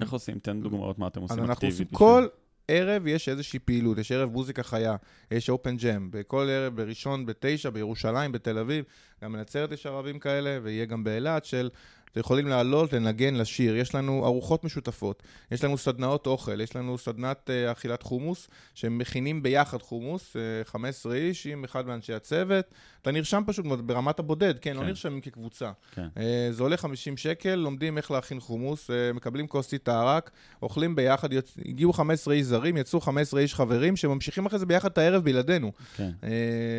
איך 0.00 0.12
עושים? 0.12 0.38
תן 0.38 0.60
דוגמאות 0.62 0.98
מה 0.98 1.06
אתם 1.06 1.20
עושים 1.20 1.38
אנחנו 1.38 1.52
אקטיבית. 1.52 1.72
עושים 1.74 1.86
בשביל- 1.86 1.98
כל 1.98 2.26
ערב 2.68 3.06
יש 3.06 3.28
איזושהי 3.28 3.58
פעילות, 3.58 3.98
יש 3.98 4.12
ערב 4.12 4.30
מוזיקה 4.32 4.62
חיה, 4.62 4.96
יש 5.30 5.50
אופן 5.50 5.76
ג'ם, 5.76 6.08
בכל 6.10 6.48
ערב, 6.50 6.76
בראשון, 6.76 7.26
בתשע, 7.26 7.70
בירושלים, 7.70 8.32
בתל 8.32 8.58
אביב, 8.58 8.84
גם 9.22 9.32
בנצרת 9.32 9.72
יש 9.72 9.86
ערבים 9.86 10.18
כאלה, 10.18 10.58
ויהיה 10.62 10.84
גם 10.84 11.04
באילת 11.04 11.44
של... 11.44 11.70
אתם 12.12 12.20
יכולים 12.20 12.46
לעלות, 12.46 12.92
לנגן, 12.92 13.34
לשיר. 13.34 13.76
יש 13.76 13.94
לנו 13.94 14.24
ארוחות 14.26 14.64
משותפות, 14.64 15.22
יש 15.50 15.64
לנו 15.64 15.78
סדנאות 15.78 16.26
אוכל, 16.26 16.60
יש 16.60 16.76
לנו 16.76 16.98
סדנת 16.98 17.50
uh, 17.50 17.72
אכילת 17.72 18.02
חומוס, 18.02 18.48
שהם 18.74 18.98
מכינים 18.98 19.42
ביחד 19.42 19.82
חומוס, 19.82 20.36
uh, 20.64 20.68
15 20.68 21.14
איש 21.14 21.46
עם 21.46 21.64
אחד 21.64 21.86
מאנשי 21.86 22.12
הצוות. 22.12 22.64
אתה 23.02 23.10
נרשם 23.10 23.42
פשוט 23.46 23.66
ברמת 23.66 24.18
הבודד, 24.18 24.58
כן, 24.58 24.76
לא 24.76 24.80
כן. 24.80 24.86
נרשמים 24.86 25.20
כקבוצה. 25.20 25.70
כן. 25.94 26.06
Uh, 26.14 26.20
זה 26.50 26.62
עולה 26.62 26.76
50 26.76 27.16
שקל, 27.16 27.54
לומדים 27.54 27.96
איך 27.96 28.10
להכין 28.10 28.40
חומוס, 28.40 28.90
uh, 28.90 28.92
מקבלים 29.14 29.46
כוסית 29.46 29.88
הערק, 29.88 30.30
אוכלים 30.62 30.96
ביחד, 30.96 31.32
יוצ... 31.32 31.54
הגיעו 31.66 31.92
15 31.92 32.34
איש 32.34 32.46
זרים, 32.46 32.76
יצאו 32.76 33.00
15 33.00 33.40
איש 33.40 33.54
חברים, 33.54 33.96
שממשיכים 33.96 34.46
אחרי 34.46 34.58
זה 34.58 34.66
ביחד 34.66 34.90
את 34.90 34.98
הערב 34.98 35.24
בלעדינו. 35.24 35.72
כן. 35.96 36.10
Uh, 36.20 36.26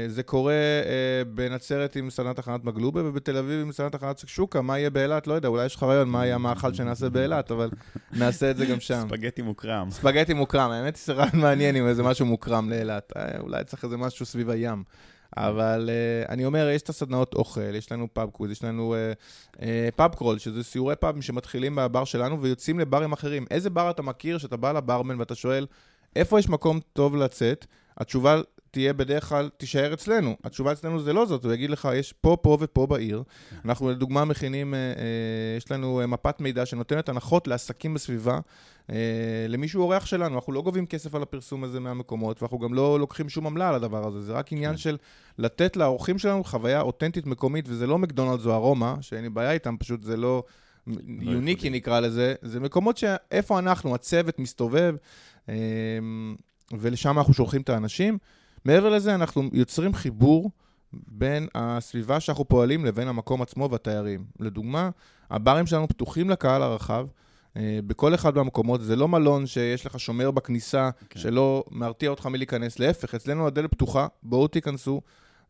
זה 0.07 0.23
קורה 0.23 0.53
uh, 0.83 1.27
בנצרת 1.27 1.95
עם 1.95 2.09
סדנת 2.09 2.35
הכנת 2.35 2.63
מקלובה, 2.63 3.05
ובתל 3.05 3.37
אביב 3.37 3.61
עם 3.61 3.71
סדנת 3.71 3.91
הכנת 3.91 4.23
שקשוקה, 4.27 4.61
מה 4.61 4.79
יהיה 4.79 4.89
באילת? 4.89 5.22
לא 5.27 5.33
יודע, 5.33 5.47
אולי 5.47 5.65
יש 5.65 5.75
לך 5.75 5.83
רעיון 5.83 6.09
מה 6.09 6.25
יהיה 6.25 6.35
המאכל 6.35 6.73
שנעשה 6.73 7.09
באילת, 7.09 7.51
אבל 7.51 7.69
נעשה 8.11 8.51
את 8.51 8.57
זה 8.57 8.65
גם 8.65 8.79
שם. 8.79 9.05
ספגטי 9.07 9.41
מוקרם. 9.41 9.91
ספגטי 9.91 10.33
מוקרם, 10.33 10.71
האמת 10.71 10.99
היא 11.07 11.15
רעיון 11.15 11.39
מעניין 11.39 11.75
עם 11.75 11.87
איזה 11.87 12.03
משהו 12.03 12.25
מוקרם 12.25 12.69
לאילת. 12.69 13.13
אה, 13.17 13.39
אולי 13.39 13.63
צריך 13.63 13.83
איזה 13.83 13.97
משהו 13.97 14.25
סביב 14.25 14.49
הים. 14.49 14.83
אבל 15.37 15.89
uh, 15.89 16.31
אני 16.31 16.45
אומר, 16.45 16.69
יש 16.69 16.81
את 16.81 16.89
הסדנאות 16.89 17.33
אוכל, 17.33 17.75
יש 17.75 17.91
לנו 17.91 18.07
pub 18.13 18.29
quiz, 18.29 18.51
יש 18.51 18.63
לנו 18.63 18.95
uh, 18.95 19.55
uh, 19.55 19.59
pub 19.95 20.15
crawl, 20.15 20.37
שזה 20.37 20.63
סיורי 20.63 20.95
פאבים 20.95 21.21
שמתחילים 21.21 21.75
בבר 21.75 22.05
שלנו 22.05 22.41
ויוצאים 22.41 22.79
לברים 22.79 23.11
אחרים. 23.11 23.45
איזה 23.51 23.69
בר 23.69 23.89
אתה 23.89 24.01
מכיר 24.01 24.37
שאתה 24.37 24.57
בא 24.57 24.71
לברמן 24.71 25.19
ואתה 25.19 25.35
שואל, 25.35 25.65
איפה 26.15 26.39
יש 26.39 26.49
מקום 26.49 26.79
טוב 26.93 27.15
לצאת? 27.15 27.65
התשובה 27.97 28.41
תהיה 28.73 28.93
בדרך 28.93 29.29
כלל, 29.29 29.49
תישאר 29.57 29.93
אצלנו. 29.93 30.35
התשובה 30.43 30.71
אצלנו 30.71 30.99
זה 30.99 31.13
לא 31.13 31.25
זאת, 31.25 31.45
הוא 31.45 31.53
יגיד 31.53 31.69
לך, 31.69 31.87
יש 31.95 32.13
פה, 32.13 32.37
פה 32.41 32.57
ופה 32.59 32.87
בעיר. 32.87 33.23
אנחנו 33.65 33.89
לדוגמה 33.89 34.25
מכינים, 34.25 34.73
אה, 34.73 34.79
אה, 34.79 35.57
יש 35.57 35.71
לנו 35.71 36.01
אה, 36.01 36.07
מפת 36.07 36.41
מידע 36.41 36.65
שנותנת 36.65 37.09
הנחות 37.09 37.47
לעסקים 37.47 37.93
בסביבה. 37.93 38.39
אה, 38.89 38.95
למישהו 39.49 39.81
אורח 39.81 40.05
שלנו, 40.05 40.35
אנחנו 40.35 40.53
לא 40.53 40.61
גובים 40.61 40.85
כסף 40.85 41.15
על 41.15 41.21
הפרסום 41.21 41.63
הזה 41.63 41.79
מהמקומות, 41.79 42.41
ואנחנו 42.41 42.59
גם 42.59 42.73
לא 42.73 42.99
לוקחים 42.99 43.29
שום 43.29 43.47
עמלה 43.47 43.69
על 43.69 43.75
הדבר 43.75 44.07
הזה, 44.07 44.21
זה 44.21 44.33
רק 44.33 44.51
עניין 44.51 44.71
כן. 44.71 44.77
של 44.77 44.97
לתת 45.37 45.77
לאורחים 45.77 46.19
שלנו 46.19 46.43
חוויה 46.43 46.81
אותנטית 46.81 47.25
מקומית, 47.25 47.65
וזה 47.67 47.87
לא 47.87 47.97
מקדונלדס 47.97 48.45
או 48.45 48.53
ארומה, 48.53 48.95
שאין 49.01 49.23
לי 49.23 49.29
בעיה 49.29 49.51
איתם, 49.51 49.75
פשוט 49.79 50.03
זה 50.03 50.17
לא 50.17 50.43
יוניקי 51.07 51.51
ייחודי. 51.51 51.69
נקרא 51.69 51.99
לזה, 51.99 52.35
זה 52.41 52.59
מקומות 52.59 52.97
שאיפה 52.97 53.59
אנחנו, 53.59 53.95
הצוות 53.95 54.39
מסתובב, 54.39 54.95
ולשם 56.71 57.17
אנחנו 57.17 57.33
שולחים 57.33 57.61
את 57.61 57.69
האנשים. 57.69 58.17
מעבר 58.65 58.89
לזה, 58.89 59.15
אנחנו 59.15 59.49
יוצרים 59.53 59.93
חיבור 59.93 60.51
בין 60.93 61.47
הסביבה 61.55 62.19
שאנחנו 62.19 62.47
פועלים 62.47 62.85
לבין 62.85 63.07
המקום 63.07 63.41
עצמו 63.41 63.69
והתיירים. 63.71 64.25
לדוגמה, 64.39 64.89
הברים 65.29 65.65
שלנו 65.65 65.87
פתוחים 65.87 66.29
לקהל 66.29 66.61
הרחב. 66.63 67.07
אה, 67.57 67.79
בכל 67.87 68.15
אחד 68.15 68.35
מהמקומות, 68.35 68.81
זה 68.81 68.95
לא 68.95 69.07
מלון 69.07 69.45
שיש 69.45 69.85
לך 69.85 69.99
שומר 69.99 70.31
בכניסה, 70.31 70.89
כן. 71.09 71.19
שלא 71.19 71.63
מרתיע 71.71 72.09
אותך 72.09 72.25
מלהיכנס, 72.25 72.79
להפך, 72.79 73.15
אצלנו 73.15 73.47
הדלת 73.47 73.71
פתוחה, 73.71 74.07
בואו 74.23 74.47
תיכנסו. 74.47 75.01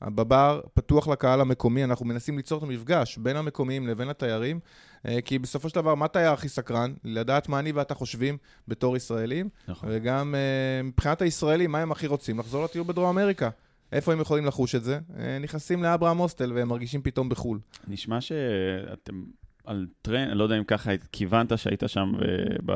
בבר 0.09 0.61
פתוח 0.73 1.07
לקהל 1.07 1.41
המקומי, 1.41 1.83
אנחנו 1.83 2.05
מנסים 2.05 2.37
ליצור 2.37 2.57
את 2.57 2.63
המפגש 2.63 3.17
בין 3.17 3.35
המקומיים 3.35 3.87
לבין 3.87 4.09
התיירים, 4.09 4.59
אה, 5.07 5.21
כי 5.25 5.39
בסופו 5.39 5.69
של 5.69 5.75
דבר, 5.75 5.95
מה 5.95 6.07
תייר 6.07 6.31
הכי 6.31 6.49
סקרן? 6.49 6.93
לדעת 7.03 7.49
מה 7.49 7.59
אני 7.59 7.71
ואתה 7.71 7.93
חושבים 7.93 8.37
בתור 8.67 8.97
ישראלים, 8.97 9.49
נכון. 9.67 9.89
וגם 9.91 10.35
אה, 10.35 10.83
מבחינת 10.83 11.21
הישראלים, 11.21 11.71
מה 11.71 11.79
הם 11.79 11.91
הכי 11.91 12.07
רוצים? 12.07 12.39
לחזור 12.39 12.63
לטיול 12.63 12.87
בדרום 12.87 13.09
אמריקה. 13.09 13.49
איפה 13.91 14.13
הם 14.13 14.19
יכולים 14.19 14.45
לחוש 14.45 14.75
את 14.75 14.83
זה? 14.83 14.99
אה, 15.19 15.39
נכנסים 15.39 15.83
לאברהם 15.83 16.17
הוסטל 16.17 16.53
והם 16.53 16.67
מרגישים 16.67 17.01
פתאום 17.01 17.29
בחו"ל. 17.29 17.59
נשמע 17.87 18.21
שאתם 18.21 19.23
על 19.65 19.87
טרנד, 20.01 20.29
אני 20.29 20.37
לא 20.37 20.43
יודע 20.43 20.57
אם 20.57 20.63
ככה 20.63 20.91
כיוונת 21.11 21.57
שהיית 21.57 21.83
שם, 21.87 22.13
ב... 22.65 22.71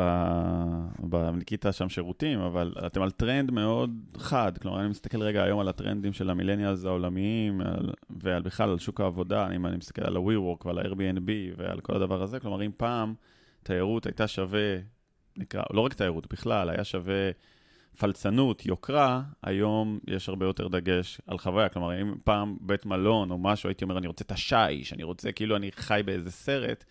ב... 1.10 1.16
ניקית 1.16 1.66
שם 1.72 1.90
שירותים, 1.90 2.40
אבל 2.40 2.74
אתם 2.86 3.02
על 3.02 3.12
טרנד 3.12 3.52
מאוד 3.52 3.92
חד. 4.18 4.58
כלומר, 4.58 4.80
אני 4.80 4.88
מסתכל 4.88 5.22
רגע 5.22 5.44
היום 5.44 5.60
על 5.60 5.68
הטרנדים 5.68 6.14
של 6.14 6.30
ה 6.30 6.34
millennials 6.34 6.86
העולמיים, 6.86 7.62
על... 7.62 7.90
ועל 8.10 8.42
בכלל 8.42 8.70
על 8.70 8.80
שוק 8.80 9.02
העבודה, 9.02 9.48
אם 9.56 9.66
אני 9.66 9.78
מסתכל 9.78 10.04
על 10.04 10.18
ה-WeWork 10.18 10.66
ועל 10.66 10.78
ה-Airbnb 10.78 11.30
ועל 11.58 11.80
כל 11.80 11.96
הדבר 11.96 12.22
הזה, 12.24 12.40
כלומר, 12.40 12.66
אם 12.66 12.72
פעם 12.78 13.14
תיירות 13.64 14.06
הייתה 14.06 14.28
שווה, 14.28 14.78
נקרא, 15.38 15.64
לא 15.74 15.82
רק 15.82 15.94
תיירות, 15.94 16.34
בכלל, 16.34 16.70
היה 16.70 16.84
שווה 16.84 17.32
פלצנות, 18.00 18.66
יוקרה, 18.66 19.22
היום 19.44 20.00
יש 20.08 20.30
הרבה 20.30 20.46
יותר 20.46 20.68
דגש 20.68 21.22
על 21.28 21.38
חוויה. 21.38 21.70
כלומר, 21.70 22.02
אם 22.02 22.14
פעם 22.24 22.58
בית 22.62 22.86
מלון 22.86 23.32
או 23.32 23.38
משהו, 23.38 23.70
הייתי 23.70 23.84
אומר, 23.84 23.98
אני 23.98 24.08
רוצה 24.08 24.24
את 24.26 24.32
השיש, 24.32 24.94
אני 24.94 25.04
רוצה, 25.04 25.32
כאילו 25.32 25.56
אני 25.56 25.72
חי 25.72 26.02
באיזה 26.06 26.32
סרט, 26.32 26.84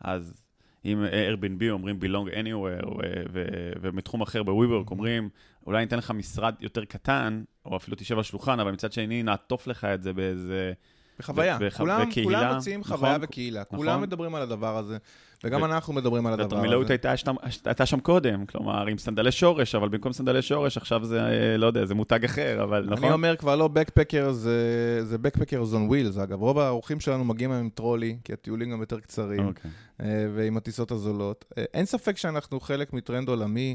אז 0.00 0.42
אם 0.84 1.04
Airbnb 1.04 1.64
אומרים 1.70 1.98
belong 2.02 2.28
anywhere, 2.32 2.88
ו- 3.32 3.44
ומתחום 3.80 4.20
אחר 4.20 4.42
ב-WeWork 4.42 4.90
אומרים, 4.90 5.28
אולי 5.66 5.80
ניתן 5.80 5.98
לך 5.98 6.10
משרד 6.10 6.54
יותר 6.60 6.84
קטן, 6.84 7.42
או 7.64 7.76
אפילו 7.76 7.96
תשב 7.96 8.16
על 8.16 8.22
שולחן, 8.22 8.60
אבל 8.60 8.70
מצד 8.72 8.92
שני 8.92 9.22
נעטוף 9.22 9.66
לך 9.66 9.84
את 9.84 10.02
זה 10.02 10.12
באיזה... 10.12 10.72
בחוויה. 11.18 11.58
בח- 11.58 11.76
כולם, 11.76 12.08
בקהילה, 12.08 12.38
כולם 12.38 12.56
מציעים 12.56 12.84
חוויה 12.84 13.12
נכון, 13.12 13.24
וקהילה. 13.24 13.60
נכון. 13.60 13.78
כולם 13.78 14.00
מדברים 14.02 14.34
על 14.34 14.42
הדבר 14.42 14.76
הזה, 14.76 14.98
וגם 15.44 15.62
ו- 15.62 15.64
אנחנו 15.64 15.92
מדברים 15.92 16.26
על 16.26 16.32
הדבר 16.32 16.44
והתרמילאות 16.44 16.84
הזה. 16.84 16.92
הייתה, 16.92 17.16
שם- 17.16 17.34
הייתה 17.64 17.86
שם 17.86 18.00
קודם, 18.00 18.46
כלומר, 18.46 18.86
עם 18.86 18.98
סנדלי 18.98 19.32
שורש, 19.32 19.74
אבל 19.74 19.88
במקום 19.88 20.12
סנדלי 20.12 20.42
שורש, 20.42 20.76
עכשיו 20.76 21.04
זה, 21.04 21.20
אה, 21.20 21.56
לא 21.56 21.66
יודע, 21.66 21.84
זה 21.84 21.94
מותג 21.94 22.24
אחר, 22.24 22.62
אבל 22.62 22.86
נכון? 22.90 23.04
אני 23.04 23.12
אומר 23.12 23.36
כבר 23.36 23.56
לא 23.56 23.68
backpackers, 23.74 24.30
זה, 24.32 24.60
זה 25.04 25.16
backpackers 25.16 25.72
on 25.74 25.90
wheels, 25.92 26.22
אגב. 26.22 26.40
רוב 26.40 26.58
האורחים 26.58 27.00
שלנו 27.00 27.24
מגיעים 27.24 27.50
היום 27.50 27.62
עם 27.62 27.70
טרולי, 27.74 28.16
כי 28.24 28.32
הטיולים 28.32 28.70
גם 28.70 28.80
יותר 28.80 29.00
קצרים, 29.00 29.46
אוקיי. 29.46 29.70
אה, 30.00 30.06
ועם 30.34 30.56
הטיסות 30.56 30.90
הזולות. 30.90 31.44
אה, 31.58 31.64
אין 31.74 31.84
ספק 31.86 32.16
שאנחנו 32.16 32.60
חלק 32.60 32.92
מטרנד 32.92 33.28
עולמי, 33.28 33.74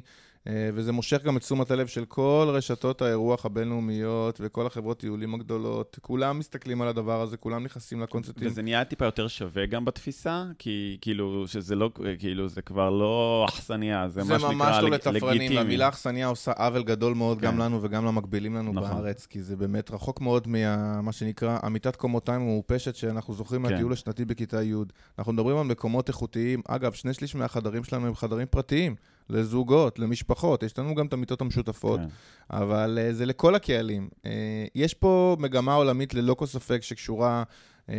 וזה 0.49 0.91
מושך 0.91 1.23
גם 1.23 1.37
את 1.37 1.41
תשומת 1.41 1.71
הלב 1.71 1.87
של 1.87 2.05
כל 2.05 2.47
רשתות 2.49 3.01
האירוח 3.01 3.45
הבינלאומיות 3.45 4.41
וכל 4.43 4.67
החברות 4.67 4.99
טיולים 4.99 5.33
הגדולות. 5.35 5.99
כולם 6.01 6.39
מסתכלים 6.39 6.81
על 6.81 6.87
הדבר 6.87 7.21
הזה, 7.21 7.37
כולם 7.37 7.63
נכנסים 7.63 8.01
לקונספטים. 8.01 8.47
וזה 8.47 8.61
נהיה 8.61 8.85
טיפה 8.85 9.05
יותר 9.05 9.27
שווה 9.27 9.65
גם 9.65 9.85
בתפיסה, 9.85 10.43
כי 10.59 10.97
כאילו, 11.01 11.47
שזה 11.47 11.75
לא, 11.75 11.91
כאילו, 12.19 12.49
זה 12.49 12.61
כבר 12.61 12.89
לא 12.89 13.45
אכסניה, 13.49 14.09
זה, 14.09 14.23
זה 14.23 14.33
מה 14.33 14.39
שנקרא 14.39 14.55
ממש 14.55 14.77
לא 14.81 14.89
לתפרנים, 14.89 15.29
לגיטימי. 15.29 15.59
המילה 15.59 15.87
אכסניה 15.87 16.27
עושה 16.27 16.51
עוול 16.51 16.83
גדול 16.83 17.13
מאוד 17.13 17.39
כן. 17.39 17.47
גם 17.47 17.57
לנו 17.57 17.79
וגם 17.81 18.05
למקבילים 18.05 18.55
לנו 18.55 18.73
נכון. 18.73 18.89
בארץ, 18.89 19.25
כי 19.25 19.41
זה 19.41 19.55
באמת 19.55 19.91
רחוק 19.91 20.21
מאוד 20.21 20.47
מה 20.47 21.01
מה 21.01 21.11
שנקרא 21.11 21.57
אמיתת 21.65 21.95
קומותיים 21.95 22.41
המעופשת 22.41 22.95
שאנחנו 22.95 23.33
זוכרים 23.33 23.65
כן. 23.65 23.71
מהטיול 23.71 23.93
השנתי 23.93 24.25
בכיתה 24.25 24.63
י'. 24.63 24.73
אנחנו 25.19 25.33
מדברים 25.33 25.57
על 25.57 25.65
מקומות 25.65 26.07
איכותיים, 26.07 26.61
אגב, 26.67 26.93
שני 26.93 27.13
שליש 27.13 27.35
מהחדרים 27.35 27.83
שלנו 27.83 28.07
הם 28.07 28.15
חדרים 28.15 28.47
פרטיים, 28.49 28.95
לזוגות, 29.29 29.99
למשפחות, 29.99 30.63
יש 30.63 30.79
לנו 30.79 30.95
גם 30.95 31.05
את 31.05 31.13
המיטות 31.13 31.41
המשותפות, 31.41 31.99
כן. 31.99 32.07
אבל 32.51 32.99
uh, 33.01 33.13
זה 33.13 33.25
לכל 33.25 33.55
הקהלים. 33.55 34.09
Uh, 34.15 34.27
יש 34.75 34.93
פה 34.93 35.37
מגמה 35.39 35.73
עולמית 35.73 36.13
ללא 36.13 36.33
כל 36.33 36.45
ספק 36.45 36.83
שקשורה 36.83 37.43
uh, 37.87 37.91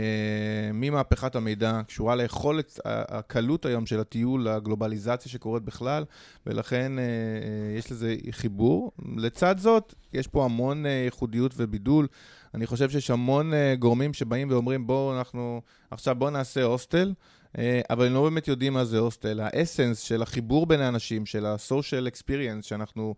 ממהפכת 0.75 1.37
המידע, 1.37 1.81
קשורה 1.87 2.17
ליכולת, 2.17 2.81
הקלות 2.85 3.67
היום 3.67 3.87
של 3.87 4.01
הטיול, 4.01 4.49
הגלובליזציה 4.49 5.33
שקורית 5.33 5.63
בכלל, 5.63 6.05
ולכן 6.47 6.93
uh, 6.97 7.79
יש 7.79 7.93
לזה 7.93 8.17
חיבור. 8.31 8.93
לצד 9.17 9.59
זאת, 9.59 9.95
יש 10.13 10.27
פה 10.27 10.45
המון 10.45 10.85
uh, 10.85 10.89
ייחודיות 10.89 11.55
ובידול. 11.57 12.07
אני 12.55 12.67
חושב 12.67 12.91
שיש 12.91 13.11
המון 13.11 13.53
uh, 13.53 13.57
גורמים 13.79 14.15
שבאים 14.15 14.51
ואומרים, 14.51 14.87
בואו 14.87 15.19
אנחנו, 15.19 15.61
עכשיו 15.91 16.15
בואו 16.15 16.31
נעשה 16.31 16.63
הוסטל. 16.63 17.13
אה, 17.59 17.81
אבל 17.91 18.07
הם 18.07 18.15
לא 18.15 18.23
באמת 18.23 18.49
יודעים 18.49 18.73
מה 18.73 18.85
זה 18.85 18.99
הוסטל. 18.99 19.41
האסנס 19.41 19.99
של 19.99 20.23
החיבור 20.23 20.67
בין 20.67 20.81
האנשים, 20.81 21.27
של 21.27 21.47
ה-social 21.47 22.13
experience, 22.13 22.63
שאנחנו 22.63 23.15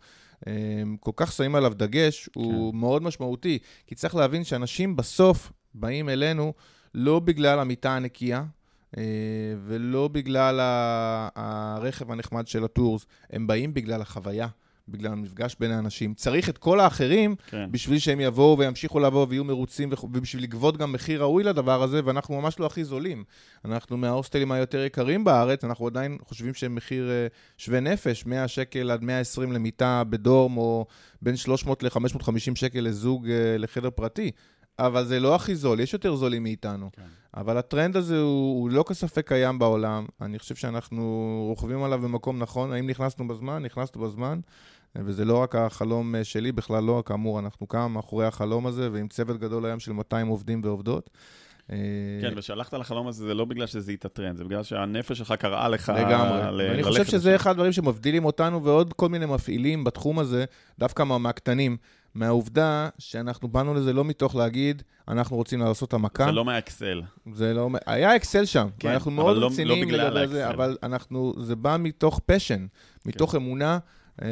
אה, 0.46 0.52
כל 1.00 1.10
כך 1.16 1.32
שמים 1.32 1.54
עליו 1.54 1.72
דגש, 1.74 2.28
הוא 2.34 2.74
מאוד 2.74 3.02
משמעותי. 3.02 3.58
כי 3.86 3.94
צריך 3.94 4.14
להבין 4.14 4.44
שאנשים 4.44 4.96
בסוף 4.96 5.52
באים 5.74 6.08
אלינו 6.08 6.52
לא 6.94 7.20
בגלל 7.20 7.58
המיטה 7.58 7.96
הנקייה, 7.96 8.44
אה, 8.96 9.02
ולא 9.66 10.08
בגלל 10.08 10.60
הרכב 11.34 12.10
הנחמד 12.10 12.46
של 12.48 12.64
הטורס, 12.64 13.06
הם 13.30 13.46
באים 13.46 13.74
בגלל 13.74 14.00
החוויה. 14.02 14.48
בגלל 14.88 15.12
המפגש 15.12 15.56
בין 15.60 15.70
האנשים. 15.70 16.14
צריך 16.14 16.48
את 16.48 16.58
כל 16.58 16.80
האחרים 16.80 17.34
כן. 17.46 17.68
בשביל 17.70 17.98
שהם 17.98 18.20
יבואו 18.20 18.58
וימשיכו 18.58 19.00
לבוא 19.00 19.26
ויהיו 19.28 19.44
מרוצים 19.44 19.90
ובשביל 20.02 20.42
לגבות 20.42 20.76
גם 20.76 20.92
מחיר 20.92 21.22
ראוי 21.22 21.44
לדבר 21.44 21.82
הזה, 21.82 22.00
ואנחנו 22.04 22.40
ממש 22.40 22.58
לא 22.58 22.66
הכי 22.66 22.84
זולים. 22.84 23.24
אנחנו 23.64 23.96
מההוסטלים 23.96 24.52
היותר 24.52 24.84
יקרים 24.84 25.24
בארץ, 25.24 25.64
אנחנו 25.64 25.86
עדיין 25.86 26.18
חושבים 26.24 26.54
שהם 26.54 26.74
מחיר 26.74 27.10
אה, 27.10 27.26
שווה 27.58 27.80
נפש, 27.80 28.26
100 28.26 28.48
שקל 28.48 28.90
עד 28.90 29.02
120 29.02 29.52
למיטה 29.52 30.02
בדורם, 30.04 30.56
או 30.56 30.86
בין 31.22 31.36
300 31.36 31.82
ל-550 31.82 32.54
שקל 32.54 32.80
לזוג 32.80 33.28
אה, 33.28 33.58
לחדר 33.58 33.90
פרטי. 33.90 34.30
אבל 34.78 35.04
זה 35.04 35.20
לא 35.20 35.34
הכי 35.34 35.54
זול, 35.54 35.80
יש 35.80 35.92
יותר 35.92 36.16
זולים 36.16 36.42
מאיתנו. 36.42 36.90
כן. 36.92 37.02
אבל 37.36 37.58
הטרנד 37.58 37.96
הזה 37.96 38.20
הוא, 38.20 38.60
הוא 38.60 38.70
לא 38.70 38.84
כספק 38.88 39.28
קיים 39.28 39.58
בעולם. 39.58 40.06
אני 40.20 40.38
חושב 40.38 40.54
שאנחנו 40.54 41.44
רוכבים 41.48 41.82
עליו 41.82 42.00
במקום 42.00 42.38
נכון. 42.38 42.72
האם 42.72 42.86
נכנסנו 42.86 43.28
בזמן? 43.28 43.62
נכנסנו 43.62 44.00
בזמן. 44.00 44.40
וזה 44.96 45.24
לא 45.24 45.38
רק 45.42 45.54
החלום 45.56 46.14
אה, 46.14 46.24
שלי, 46.24 46.52
בכלל 46.52 46.82
לא, 46.84 47.02
כאמור, 47.06 47.38
אנחנו 47.38 47.68
כאן 47.68 47.86
מאחורי 47.92 48.26
החלום 48.26 48.66
הזה, 48.66 48.88
ועם 48.92 49.08
צוות 49.08 49.38
גדול 49.40 49.66
היום 49.66 49.80
של 49.80 49.92
200 49.92 50.26
עובדים 50.28 50.60
ועובדות. 50.64 51.10
אה, 51.72 51.76
כן, 52.22 52.32
ושהלכת 52.36 52.74
לחלום 52.74 53.08
הזה, 53.08 53.24
זה 53.26 53.34
לא 53.34 53.44
בגלל 53.44 53.66
שזה 53.66 53.92
יתעטרן, 53.92 54.36
זה 54.36 54.44
בגלל 54.44 54.62
שהנפש 54.62 55.18
שלך 55.18 55.32
קראה 55.38 55.68
לך 55.68 55.92
לגמרי. 55.96 56.38
ל- 56.38 56.68
ואני 56.68 56.76
ללכת 56.82 56.88
חושב 56.88 57.04
שזה 57.04 57.28
לשם. 57.30 57.36
אחד 57.36 57.50
הדברים 57.50 57.72
שמבדילים 57.72 58.24
אותנו 58.24 58.64
ועוד 58.64 58.92
כל 58.92 59.08
מיני 59.08 59.26
מפעילים 59.26 59.84
בתחום 59.84 60.18
הזה, 60.18 60.44
דווקא 60.78 61.02
מה- 61.02 61.18
מהקטנים, 61.18 61.76
מהעובדה 62.14 62.88
שאנחנו 62.98 63.48
באנו 63.48 63.74
לזה 63.74 63.92
לא 63.92 64.04
מתוך 64.04 64.36
להגיד, 64.36 64.82
אנחנו 65.08 65.36
רוצים 65.36 65.60
לעשות 65.60 65.94
המכה. 65.94 66.24
זה 66.24 66.32
לא 66.32 66.44
מהאקסל. 66.44 67.02
זה 67.32 67.54
לא... 67.54 67.68
היה 67.86 68.16
אקסל 68.16 68.44
שם, 68.44 68.68
כן, 68.78 68.88
ואנחנו 68.88 69.10
מאוד 69.10 69.34
לא- 69.36 69.42
לא 69.42 69.46
רציניים 69.46 69.86
בגלל 69.86 70.14
לגבי 70.14 70.32
זה. 70.32 70.48
אבל 70.50 70.76
אנחנו, 70.82 71.34
זה 71.38 71.56
בא 71.56 71.76
מתוך 71.80 72.20
פשן, 72.26 72.66
מתוך 73.06 73.30
כן. 73.30 73.36
אמונה 73.36 73.78
אה, 74.22 74.28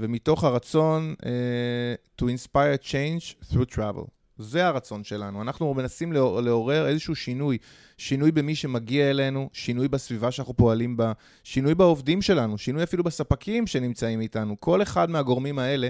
ומתוך 0.00 0.44
הרצון 0.44 1.14
אה, 1.26 1.94
to 2.20 2.24
inspire 2.24 2.82
change 2.84 3.52
through 3.52 3.74
travel. 3.76 4.04
זה 4.38 4.66
הרצון 4.66 5.04
שלנו. 5.04 5.42
אנחנו 5.42 5.74
מנסים 5.74 6.12
לעור- 6.12 6.40
לעורר 6.40 6.86
איזשהו 6.88 7.14
שינוי, 7.16 7.58
שינוי 7.98 8.32
במי 8.32 8.54
שמגיע 8.54 9.10
אלינו, 9.10 9.48
שינוי 9.52 9.88
בסביבה 9.88 10.30
שאנחנו 10.30 10.54
פועלים 10.56 10.96
בה, 10.96 11.12
שינוי 11.44 11.74
בעובדים 11.74 12.22
שלנו, 12.22 12.58
שינוי 12.58 12.82
אפילו 12.82 13.04
בספקים 13.04 13.66
שנמצאים 13.66 14.20
איתנו. 14.20 14.60
כל 14.60 14.82
אחד 14.82 15.10
מהגורמים 15.10 15.58
האלה, 15.58 15.88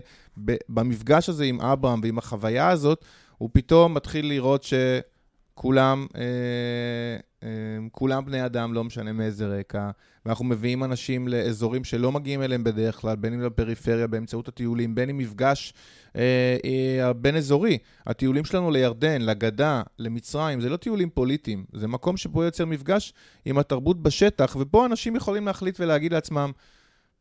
במפגש 0.69 1.29
הזה 1.29 1.45
עם 1.45 1.61
אברהם 1.61 2.01
ועם 2.03 2.19
החוויה 2.19 2.69
הזאת, 2.69 3.05
הוא 3.39 3.51
פתאום 3.53 3.95
מתחיל 3.95 4.27
לראות 4.27 4.67
שכולם 5.55 6.07
אה, 6.17 6.23
כולם 7.93 8.25
בני 8.25 8.45
אדם, 8.47 8.75
לא 8.75 8.85
משנה 8.85 9.13
מאיזה 9.13 9.47
רקע, 9.47 9.91
ואנחנו 10.27 10.45
מביאים 10.45 10.85
אנשים 10.85 11.29
לאזורים 11.29 11.85
שלא 11.85 12.13
מגיעים 12.13 12.43
אליהם 12.43 12.65
בדרך 12.65 12.97
כלל, 12.97 13.17
בין 13.17 13.33
אם 13.33 13.43
לפריפריה, 13.43 14.07
באמצעות 14.07 14.49
הטיולים, 14.49 14.95
בין 14.95 15.11
אם 15.11 15.19
מפגש 15.19 15.75
אה, 16.17 16.57
אה, 16.65 17.13
בין-אזורי. 17.13 17.79
הטיולים 18.07 18.45
שלנו 18.45 18.71
לירדן, 18.71 19.23
לגדה, 19.23 19.83
למצרים, 19.99 20.61
זה 20.61 20.69
לא 20.69 20.77
טיולים 20.77 21.11
פוליטיים, 21.11 21.65
זה 21.73 21.89
מקום 21.89 22.17
שבו 22.17 22.45
יוצר 22.45 22.65
מפגש 22.65 23.13
עם 23.45 23.59
התרבות 23.59 24.03
בשטח, 24.03 24.57
ופה 24.61 24.87
אנשים 24.87 25.17
יכולים 25.17 25.47
להחליט 25.47 25.81
ולהגיד 25.81 26.13
לעצמם, 26.13 26.53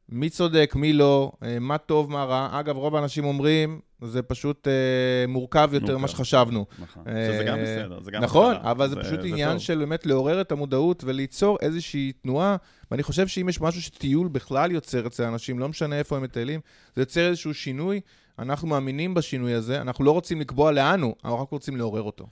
מי 0.10 0.30
צודק, 0.30 0.74
מי 0.76 0.94
לא, 0.94 1.32
אה, 1.44 1.60
מה 1.60 1.78
טוב, 1.78 2.12
מה 2.12 2.24
רע. 2.24 2.60
אגב, 2.60 2.78
רוב 2.78 2.96
האנשים 2.96 3.26
אומרים, 3.26 3.80
זה 4.02 4.22
פשוט 4.22 4.68
אה, 4.68 5.28
מורכב 5.28 5.70
יותר 5.74 5.98
ממה 5.98 6.08
שחשבנו. 6.08 6.66
נכון, 6.80 7.04
שזה 7.04 7.44
גם 7.48 7.58
בסדר, 7.62 8.00
זה 8.00 8.12
גם 8.12 8.24
נכון, 8.24 8.56
התחלה. 8.56 8.72
אבל 8.72 8.90
זה, 8.90 8.96
פשוט 8.96 9.20
עניין 9.24 9.52
טוב. 9.52 9.60
של 9.60 9.78
באמת 9.78 10.06
לעורר 10.06 10.42
את 10.42 10.52
המודעות 10.52 11.04
וליצור 11.04 11.58
איזושהי 11.62 12.12
תנועה, 12.12 12.56
ואני 12.92 13.04
חושב 13.04 13.28
שאם 13.28 13.50
יש 13.50 13.62
משהו 13.62 13.82
שטיול 13.82 14.28
בכלל 14.28 14.72
יוצר 14.72 15.08
אצל 15.08 15.24
אנשים, 15.24 15.60
לא 15.60 15.70
משנה 15.70 16.00
איפה 16.00 16.18
הם 16.18 16.24
מטיילים, 16.24 16.60
זה 16.96 17.02
יוצר 17.02 17.28
איזשהו 17.28 17.54
שינוי. 17.54 18.02
אנחנו 18.40 18.68
מאמינים 18.68 19.14
בשינוי 19.14 19.54
הזה, 19.54 19.82
אנחנו 19.82 20.06
לא 20.06 20.12
רוצים 20.12 20.42
לקבוע 20.42 20.72
לאן 20.72 21.02
הוא, 21.02 21.16
אנחנו 21.24 21.42
רק 21.42 21.50
רוצים 21.50 21.78
לעורר 21.78 22.02
אותו. 22.02 22.28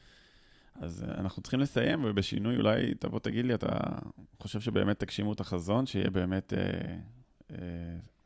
אז 0.81 1.05
אה, 1.07 1.19
אנחנו 1.19 1.41
צריכים 1.41 1.59
לסיים, 1.59 2.03
ובשינוי 2.05 2.55
אולי 2.55 2.93
תבוא 2.99 3.19
תגיד 3.19 3.45
לי, 3.45 3.53
אתה 3.53 3.67
חושב 4.39 4.59
שבאמת 4.59 4.99
תגשימו 4.99 5.33
את 5.33 5.39
החזון, 5.39 5.85
שיהיה 5.85 6.09
באמת 6.09 6.53
אה, 6.53 6.59
אה, 6.59 6.95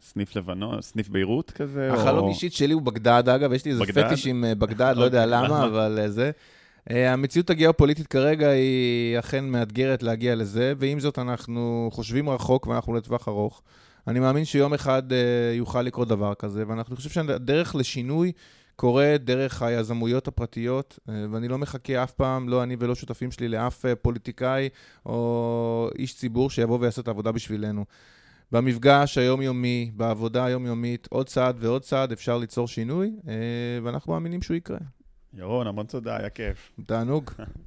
סניף 0.01 0.35
לבנון, 0.35 0.81
סניף 0.81 1.09
ביירות 1.09 1.51
כזה? 1.51 1.93
החלום 1.93 2.23
או... 2.23 2.29
אישית 2.29 2.53
שלי 2.53 2.73
הוא 2.73 2.81
בגדד, 2.81 3.29
אגב, 3.29 3.53
יש 3.53 3.65
לי 3.65 3.71
איזה 3.71 3.83
בגדד? 3.83 4.07
פטיש 4.07 4.27
עם 4.27 4.45
אה, 4.45 4.55
בגדד, 4.55 4.93
לא 4.97 5.03
יודע 5.03 5.23
אוקיי, 5.23 5.37
למה, 5.37 5.47
למה? 5.47 5.65
אבל 5.65 5.99
אה, 6.01 6.09
זה. 6.09 6.31
אה, 6.91 7.13
המציאות 7.13 7.49
הגיאופוליטית 7.49 8.07
כרגע 8.07 8.49
היא 8.49 9.19
אכן 9.19 9.45
מאתגרת 9.45 10.03
להגיע 10.03 10.35
לזה, 10.35 10.73
ועם 10.77 10.99
זאת 10.99 11.19
אנחנו 11.19 11.89
חושבים 11.93 12.29
רחוק 12.29 12.67
ואנחנו 12.67 12.93
לטווח 12.93 13.27
ארוך. 13.27 13.61
אני 14.07 14.19
מאמין 14.19 14.45
שיום 14.45 14.73
אחד 14.73 15.03
יוכל 15.53 15.81
לקרות 15.81 16.07
דבר 16.07 16.33
כזה, 16.33 16.63
ואנחנו 16.67 16.95
חושב 16.95 17.09
שהדרך 17.09 17.75
לשינוי 17.75 18.31
קורית 18.75 19.23
דרך 19.23 19.61
היזמויות 19.61 20.27
הפרטיות, 20.27 20.99
ואני 21.31 21.47
לא 21.47 21.57
מחכה 21.57 22.03
אף 22.03 22.11
פעם, 22.11 22.49
לא 22.49 22.63
אני 22.63 22.75
ולא 22.79 22.95
שותפים 22.95 23.31
שלי, 23.31 23.47
לאף 23.47 23.85
פוליטיקאי 24.01 24.69
או 25.05 25.89
איש 25.99 26.15
ציבור 26.15 26.49
שיבוא 26.49 26.77
ויעשה 26.81 27.01
את 27.01 27.07
העבודה 27.07 27.31
בשבילנו. 27.31 27.85
במפגש 28.51 29.17
היומיומי, 29.17 29.91
בעבודה 29.95 30.45
היומיומית, 30.45 31.07
עוד 31.11 31.27
צעד 31.27 31.55
ועוד 31.59 31.81
צעד 31.81 32.11
אפשר 32.11 32.37
ליצור 32.37 32.67
שינוי, 32.67 33.11
אה, 33.27 33.33
ואנחנו 33.83 34.13
מאמינים 34.13 34.41
שהוא 34.41 34.57
יקרה. 34.57 34.77
ירון, 35.33 35.67
המון 35.67 35.85
תודה, 35.85 36.17
היה 36.17 36.29
כיף. 36.29 36.71
תענוג. 36.85 37.31